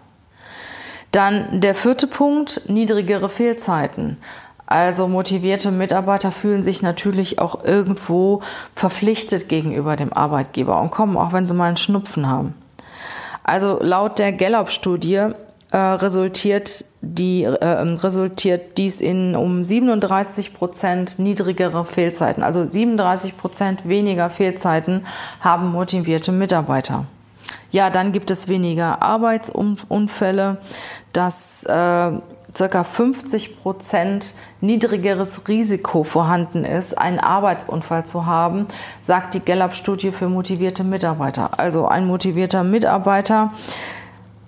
Dann 1.13 1.61
der 1.61 1.75
vierte 1.75 2.07
Punkt, 2.07 2.63
niedrigere 2.69 3.29
Fehlzeiten. 3.29 4.17
Also 4.75 5.07
motivierte 5.07 5.71
Mitarbeiter 5.71 6.33
fühlen 6.33 6.65
sich 6.65 6.83
natürlich 6.83 7.39
auch 7.39 7.63
irgendwo 7.63 8.43
verpflichtet 8.75 9.49
gegenüber 9.49 9.95
dem 9.95 10.13
Arbeitgeber 10.13 10.81
und 10.81 10.91
kommen 10.91 11.17
auch, 11.17 11.33
wenn 11.33 11.49
sie 11.49 11.55
mal 11.55 11.67
einen 11.69 11.77
Schnupfen 11.77 12.29
haben. 12.29 12.55
Also 13.45 13.79
laut 13.81 14.19
der 14.19 14.33
Gallup-Studie 14.33 15.29
äh, 15.71 15.77
resultiert, 15.77 16.85
äh, 17.01 17.47
resultiert 17.47 18.77
dies 18.77 19.01
in 19.01 19.37
um 19.37 19.63
37 19.63 20.53
Prozent 20.55 21.21
niedrigere 21.21 21.85
Fehlzeiten. 21.85 22.43
Also 22.43 22.65
37 22.65 23.39
Prozent 23.39 23.89
weniger 23.89 24.29
Fehlzeiten 24.29 25.07
haben 25.39 25.71
motivierte 25.71 26.33
Mitarbeiter. 26.33 27.07
Ja, 27.71 27.91
dann 27.91 28.11
gibt 28.11 28.33
es 28.33 28.49
weniger 28.49 29.03
Arbeitsunfälle. 29.03 30.59
Das 31.13 31.63
äh, 31.63 32.11
circa 32.57 32.85
50 32.85 33.63
Prozent 33.63 34.35
niedrigeres 34.61 35.49
Risiko 35.49 36.05
vorhanden 36.05 36.65
ist, 36.65 36.97
einen 36.97 37.19
Arbeitsunfall 37.19 38.07
zu 38.07 38.27
haben, 38.27 38.67
sagt 39.01 39.35
die 39.35 39.41
Gallup-Studie 39.41 40.13
für 40.13 40.29
motivierte 40.29 40.85
Mitarbeiter. 40.85 41.59
Also 41.59 41.87
ein 41.87 42.07
motivierter 42.07 42.63
Mitarbeiter 42.63 43.53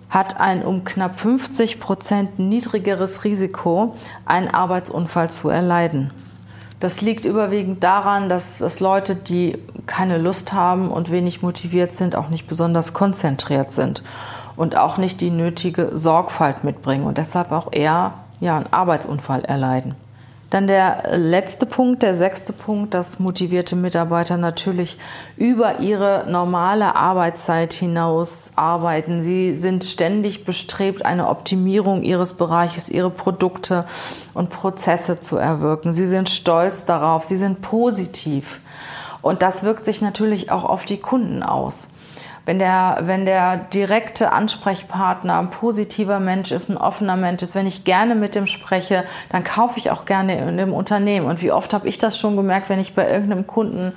hat 0.09 0.39
ein 0.41 0.65
um 0.65 0.85
knapp 0.85 1.19
50 1.19 1.81
Prozent 1.81 2.39
niedrigeres 2.39 3.25
Risiko, 3.25 3.97
einen 4.25 4.49
Arbeitsunfall 4.49 5.31
zu 5.31 5.49
erleiden. 5.49 6.13
Das 6.79 7.01
liegt 7.01 7.25
überwiegend 7.25 7.83
daran, 7.83 8.29
dass, 8.29 8.59
dass 8.59 8.81
Leute, 8.81 9.17
die 9.17 9.59
keine 9.87 10.19
Lust 10.19 10.53
haben 10.53 10.91
und 10.91 11.11
wenig 11.11 11.43
motiviert 11.43 11.95
sind, 11.95 12.17
auch 12.17 12.29
nicht 12.29 12.47
besonders 12.47 12.93
konzentriert 12.93 13.73
sind 13.73 14.03
und 14.57 14.77
auch 14.77 14.99
nicht 14.99 15.21
die 15.21 15.31
nötige 15.31 15.97
Sorgfalt 15.97 16.65
mitbringen 16.65 17.05
und 17.05 17.19
deshalb 17.19 17.53
auch 17.53 17.73
eher 17.73 18.15
ja, 18.41 18.57
einen 18.57 18.73
Arbeitsunfall 18.73 19.45
erleiden. 19.45 19.95
Dann 20.51 20.69
der 20.69 21.03
letzte 21.17 21.67
Punkt, 21.67 22.05
der 22.05 22.15
sechste 22.15 22.53
Punkt, 22.53 22.95
dass 22.95 23.19
motivierte 23.19 23.75
Mitarbeiter 23.75 24.37
natürlich 24.37 24.97
über 25.37 25.81
ihre 25.81 26.25
normale 26.29 26.95
Arbeitszeit 26.95 27.73
hinaus 27.73 28.53
arbeiten. 28.55 29.23
Sie 29.23 29.55
sind 29.55 29.83
ständig 29.83 30.45
bestrebt, 30.45 31.05
eine 31.05 31.29
Optimierung 31.29 32.03
ihres 32.05 32.35
Bereiches, 32.35 32.89
ihre 32.89 33.11
Produkte 33.11 33.87
und 34.35 34.51
Prozesse 34.51 35.21
zu 35.21 35.37
erwirken. 35.37 35.93
Sie 35.93 36.07
sind 36.07 36.29
stolz 36.29 36.85
darauf, 36.85 37.25
sie 37.25 37.37
sind 37.37 37.61
positiv. 37.61 38.61
Und 39.23 39.43
das 39.43 39.65
wirkt 39.65 39.85
sich 39.85 40.01
natürlich 40.01 40.53
auch 40.53 40.63
auf 40.63 40.85
die 40.85 40.99
Kunden 40.99 41.43
aus 41.43 41.89
wenn 42.47 42.61
der, 42.61 42.99
wenn 43.03 43.27
der 43.27 43.57
direkte 43.57 44.33
Ansprechpartner 44.33 45.39
ein 45.39 45.51
positiver 45.51 46.21
Mensch 46.21 46.53
ist, 46.53 46.71
ein 46.71 46.77
offener 46.79 47.17
Mensch 47.17 47.43
ist, 47.43 47.57
wenn 47.57 47.67
ich 47.67 47.85
gerne 47.85 48.15
mit 48.15 48.37
dem 48.37 48.47
spreche, 48.47 49.05
dann 49.31 49.43
kaufe 49.45 49.79
ich 49.79 49.91
auch 49.91 50.07
gerne 50.07 50.39
in 50.39 50.57
dem 50.57 50.73
Unternehmen. 50.73 51.27
Und 51.27 51.43
wie 51.43 51.51
oft 51.51 51.75
habe 51.75 51.89
ich 51.89 51.99
das 51.99 52.17
schon 52.19 52.37
gemerkt, 52.37 52.69
wenn 52.69 52.79
ich 52.79 52.95
bei 52.95 53.11
irgendeinem 53.11 53.49
Kunden 53.49 53.93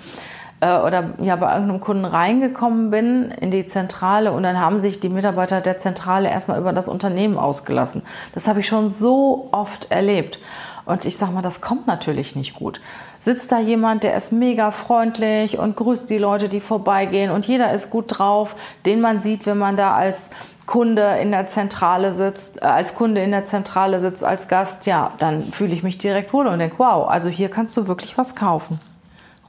äh, 0.62 0.80
oder 0.80 1.12
ja 1.20 1.36
bei 1.36 1.54
irgendeinem 1.54 1.80
Kunden 1.80 2.06
reingekommen 2.06 2.90
bin 2.90 3.32
in 3.40 3.52
die 3.52 3.68
Zentrale 3.68 4.32
und 4.32 4.42
dann 4.42 4.60
haben 4.60 4.80
sich 4.80 5.00
die 5.00 5.10
Mitarbeiter 5.10 5.62
der 5.62 5.78
Zentrale 5.78 6.30
erstmal 6.30 6.60
über 6.60 6.74
das 6.74 6.88
Unternehmen 6.88 7.38
ausgelassen. 7.38 8.02
Das 8.34 8.48
habe 8.48 8.62
ich 8.62 8.68
schon 8.68 8.90
so 8.90 9.50
oft 9.52 9.92
erlebt. 9.92 10.40
Und 10.90 11.06
ich 11.06 11.18
sag 11.18 11.32
mal, 11.32 11.44
das 11.44 11.62
kommt 11.62 11.86
natürlich 11.86 12.36
nicht 12.36 12.56
gut. 12.56 12.82
Sitzt 13.20 13.52
da 13.52 13.60
jemand, 13.60 14.02
der 14.02 14.16
ist 14.16 14.32
mega 14.32 14.72
freundlich 14.72 15.60
und 15.60 15.76
grüßt 15.76 16.10
die 16.10 16.18
Leute, 16.18 16.50
die 16.50 16.62
vorbeigehen 16.62 17.30
und 17.30 17.46
jeder 17.46 17.72
ist 17.72 17.92
gut 17.92 18.06
drauf, 18.08 18.56
den 18.88 19.00
man 19.00 19.20
sieht, 19.20 19.46
wenn 19.46 19.60
man 19.60 19.78
da 19.78 19.94
als 19.94 20.32
Kunde 20.66 21.20
in 21.22 21.30
der 21.30 21.46
Zentrale 21.46 22.14
sitzt, 22.14 22.64
äh, 22.64 22.66
als 22.66 22.96
Kunde 22.96 23.22
in 23.22 23.30
der 23.30 23.46
Zentrale 23.46 24.00
sitzt, 24.00 24.24
als 24.24 24.48
Gast, 24.48 24.88
ja, 24.88 25.14
dann 25.20 25.52
fühle 25.52 25.74
ich 25.74 25.84
mich 25.84 26.00
direkt 26.00 26.34
wohl 26.34 26.48
und 26.48 26.58
denke, 26.58 26.80
wow, 26.80 27.08
also 27.08 27.30
hier 27.30 27.50
kannst 27.50 27.78
du 27.78 27.88
wirklich 27.88 28.18
was 28.18 28.36
kaufen. 28.36 28.80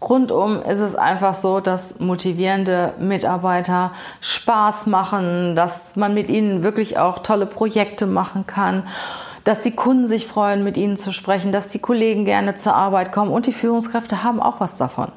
Rundum 0.02 0.62
ist 0.62 0.80
es 0.80 0.94
einfach 0.94 1.34
so, 1.34 1.60
dass 1.60 2.00
motivierende 2.00 2.92
Mitarbeiter 2.98 3.92
Spaß 4.20 4.88
machen, 4.88 5.56
dass 5.56 5.96
man 5.96 6.12
mit 6.12 6.28
ihnen 6.28 6.62
wirklich 6.62 6.98
auch 6.98 7.20
tolle 7.20 7.46
Projekte 7.46 8.06
machen 8.06 8.46
kann 8.46 8.82
dass 9.44 9.60
die 9.60 9.74
Kunden 9.74 10.06
sich 10.06 10.26
freuen, 10.26 10.64
mit 10.64 10.76
ihnen 10.76 10.96
zu 10.96 11.12
sprechen, 11.12 11.52
dass 11.52 11.68
die 11.68 11.78
Kollegen 11.78 12.24
gerne 12.24 12.54
zur 12.54 12.74
Arbeit 12.74 13.12
kommen 13.12 13.32
und 13.32 13.46
die 13.46 13.52
Führungskräfte 13.52 14.22
haben 14.22 14.40
auch 14.40 14.60
was 14.60 14.76
davon. 14.76 15.12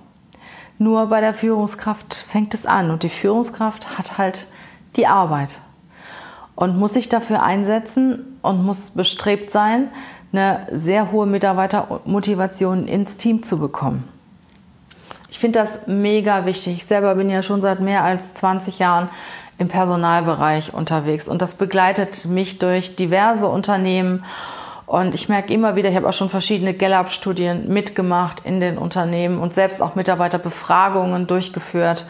Nur 0.79 1.07
bei 1.07 1.21
der 1.21 1.33
Führungskraft 1.33 2.25
fängt 2.27 2.53
es 2.53 2.65
an 2.65 2.89
und 2.91 3.03
die 3.03 3.09
Führungskraft 3.09 3.97
hat 3.97 4.17
halt 4.17 4.47
die 4.95 5.07
Arbeit 5.07 5.59
und 6.55 6.77
muss 6.77 6.93
sich 6.93 7.09
dafür 7.09 7.43
einsetzen 7.43 8.37
und 8.41 8.65
muss 8.65 8.91
bestrebt 8.91 9.51
sein, 9.51 9.89
eine 10.31 10.67
sehr 10.71 11.11
hohe 11.11 11.25
Mitarbeitermotivation 11.25 12.87
ins 12.87 13.17
Team 13.17 13.43
zu 13.43 13.59
bekommen. 13.59 14.07
Ich 15.29 15.39
finde 15.39 15.59
das 15.59 15.87
mega 15.87 16.45
wichtig. 16.45 16.73
Ich 16.77 16.85
selber 16.85 17.15
bin 17.15 17.29
ja 17.29 17.41
schon 17.43 17.61
seit 17.61 17.79
mehr 17.79 18.03
als 18.03 18.33
20 18.35 18.79
Jahren 18.79 19.09
im 19.57 19.67
Personalbereich 19.67 20.73
unterwegs 20.73 21.27
und 21.27 21.41
das 21.41 21.55
begleitet 21.55 22.25
mich 22.25 22.59
durch 22.59 22.95
diverse 22.95 23.47
Unternehmen. 23.47 24.23
Und 24.85 25.15
ich 25.15 25.29
merke 25.29 25.53
immer 25.53 25.75
wieder, 25.75 25.89
ich 25.89 25.95
habe 25.95 26.09
auch 26.09 26.13
schon 26.13 26.29
verschiedene 26.29 26.73
Gallup-Studien 26.73 27.67
mitgemacht 27.69 28.41
in 28.45 28.59
den 28.59 28.77
Unternehmen 28.77 29.39
und 29.39 29.53
selbst 29.53 29.81
auch 29.81 29.95
Mitarbeiterbefragungen 29.95 31.25
durchgeführt. 31.25 32.05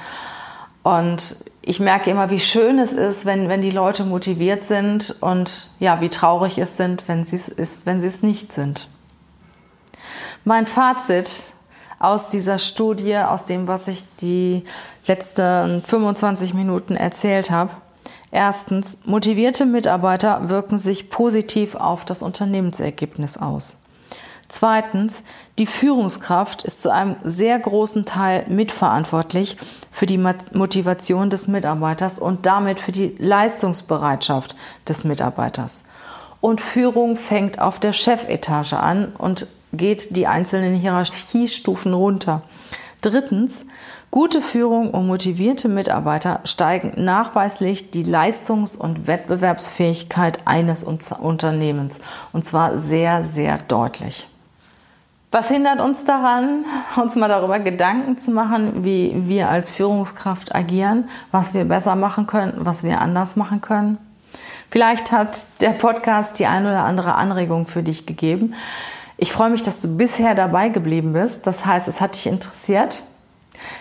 Und 0.81 1.37
ich 1.61 1.79
merke 1.79 2.09
immer, 2.09 2.29
wie 2.29 2.41
schön 2.41 2.79
es 2.79 2.91
ist, 2.91 3.25
wenn, 3.25 3.47
wenn 3.47 3.61
die 3.61 3.71
Leute 3.71 4.03
motiviert 4.03 4.65
sind 4.65 5.15
und 5.21 5.69
ja, 5.79 6.01
wie 6.01 6.09
traurig 6.09 6.57
es 6.57 6.75
sind, 6.75 7.07
wenn 7.07 7.23
sie 7.23 7.37
es 7.37 7.47
ist, 7.47 7.85
wenn 7.85 8.01
sie 8.01 8.07
es 8.07 8.21
nicht 8.21 8.51
sind. 8.51 8.89
Mein 10.43 10.65
Fazit 10.65 11.53
aus 11.99 12.27
dieser 12.27 12.59
Studie, 12.59 13.15
aus 13.15 13.45
dem, 13.45 13.67
was 13.69 13.87
ich 13.87 14.03
die 14.19 14.65
letzten 15.07 15.81
25 15.83 16.53
Minuten 16.53 16.95
erzählt 16.95 17.51
habe. 17.51 17.71
Erstens, 18.31 18.97
motivierte 19.05 19.65
Mitarbeiter 19.65 20.49
wirken 20.49 20.77
sich 20.77 21.09
positiv 21.09 21.75
auf 21.75 22.03
das 22.05 22.23
Unternehmensergebnis 22.23 23.37
aus. 23.37 23.77
Zweitens, 24.49 25.23
die 25.57 25.65
Führungskraft 25.65 26.63
ist 26.63 26.81
zu 26.83 26.91
einem 26.91 27.15
sehr 27.23 27.57
großen 27.57 28.05
Teil 28.05 28.45
mitverantwortlich 28.47 29.57
für 29.91 30.05
die 30.05 30.17
Motivation 30.17 31.29
des 31.29 31.47
Mitarbeiters 31.47 32.19
und 32.19 32.45
damit 32.45 32.79
für 32.79 32.91
die 32.91 33.15
Leistungsbereitschaft 33.17 34.55
des 34.87 35.03
Mitarbeiters. 35.03 35.83
Und 36.41 36.61
Führung 36.61 37.15
fängt 37.15 37.59
auf 37.59 37.79
der 37.79 37.93
Chefetage 37.93 38.73
an 38.73 39.13
und 39.17 39.47
geht 39.71 40.15
die 40.15 40.27
einzelnen 40.27 40.75
Hierarchiestufen 40.75 41.93
runter. 41.93 42.41
Drittens, 43.01 43.65
gute 44.13 44.43
Führung 44.43 44.91
und 44.91 45.07
motivierte 45.07 45.67
Mitarbeiter 45.67 46.41
steigen 46.43 47.03
nachweislich 47.03 47.89
die 47.89 48.03
Leistungs- 48.03 48.75
und 48.75 49.07
Wettbewerbsfähigkeit 49.07 50.37
eines 50.45 50.83
Unternehmens. 50.83 51.99
Und 52.31 52.45
zwar 52.45 52.77
sehr, 52.77 53.23
sehr 53.23 53.57
deutlich. 53.57 54.27
Was 55.31 55.47
hindert 55.47 55.79
uns 55.79 56.05
daran, 56.05 56.63
uns 56.95 57.15
mal 57.15 57.27
darüber 57.27 57.57
Gedanken 57.57 58.19
zu 58.19 58.29
machen, 58.29 58.83
wie 58.85 59.15
wir 59.15 59.49
als 59.49 59.71
Führungskraft 59.71 60.53
agieren, 60.53 61.09
was 61.31 61.55
wir 61.55 61.65
besser 61.65 61.95
machen 61.95 62.27
können, 62.27 62.53
was 62.57 62.83
wir 62.83 63.01
anders 63.01 63.35
machen 63.35 63.61
können? 63.61 63.97
Vielleicht 64.69 65.11
hat 65.11 65.47
der 65.59 65.71
Podcast 65.71 66.37
die 66.37 66.45
ein 66.45 66.67
oder 66.67 66.83
andere 66.83 67.15
Anregung 67.15 67.65
für 67.65 67.81
dich 67.81 68.05
gegeben. 68.05 68.53
Ich 69.17 69.31
freue 69.31 69.49
mich, 69.49 69.63
dass 69.63 69.79
du 69.79 69.97
bisher 69.97 70.35
dabei 70.35 70.69
geblieben 70.69 71.13
bist. 71.13 71.47
Das 71.47 71.65
heißt, 71.65 71.87
es 71.87 71.99
hat 71.99 72.13
dich 72.13 72.27
interessiert. 72.27 73.01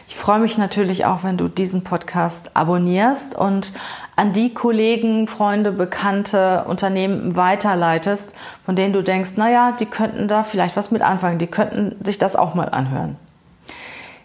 Ich 0.08 0.16
freue 0.16 0.38
mich 0.38 0.58
natürlich 0.58 1.04
auch, 1.04 1.24
wenn 1.24 1.36
du 1.36 1.48
diesen 1.48 1.84
Podcast 1.84 2.56
abonnierst 2.56 3.34
und 3.34 3.72
an 4.16 4.32
die 4.32 4.52
Kollegen, 4.52 5.26
Freunde, 5.26 5.72
Bekannte, 5.72 6.64
Unternehmen 6.66 7.36
weiterleitest, 7.36 8.34
von 8.64 8.76
denen 8.76 8.92
du 8.92 9.02
denkst, 9.02 9.32
naja, 9.36 9.72
die 9.78 9.86
könnten 9.86 10.28
da 10.28 10.44
vielleicht 10.44 10.76
was 10.76 10.90
mit 10.90 11.02
anfangen, 11.02 11.38
die 11.38 11.46
könnten 11.46 11.96
sich 12.04 12.18
das 12.18 12.36
auch 12.36 12.54
mal 12.54 12.68
anhören. 12.68 13.16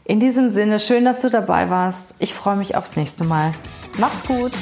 In 0.03 0.19
diesem 0.19 0.49
Sinne, 0.49 0.79
schön, 0.79 1.03
dass 1.03 1.19
du 1.19 1.29
dabei 1.29 1.69
warst. 1.69 2.15
Ich 2.19 2.33
freue 2.33 2.55
mich 2.55 2.75
aufs 2.75 2.95
nächste 2.95 3.23
Mal. 3.23 3.53
Mach's 3.97 4.25
gut! 4.25 4.53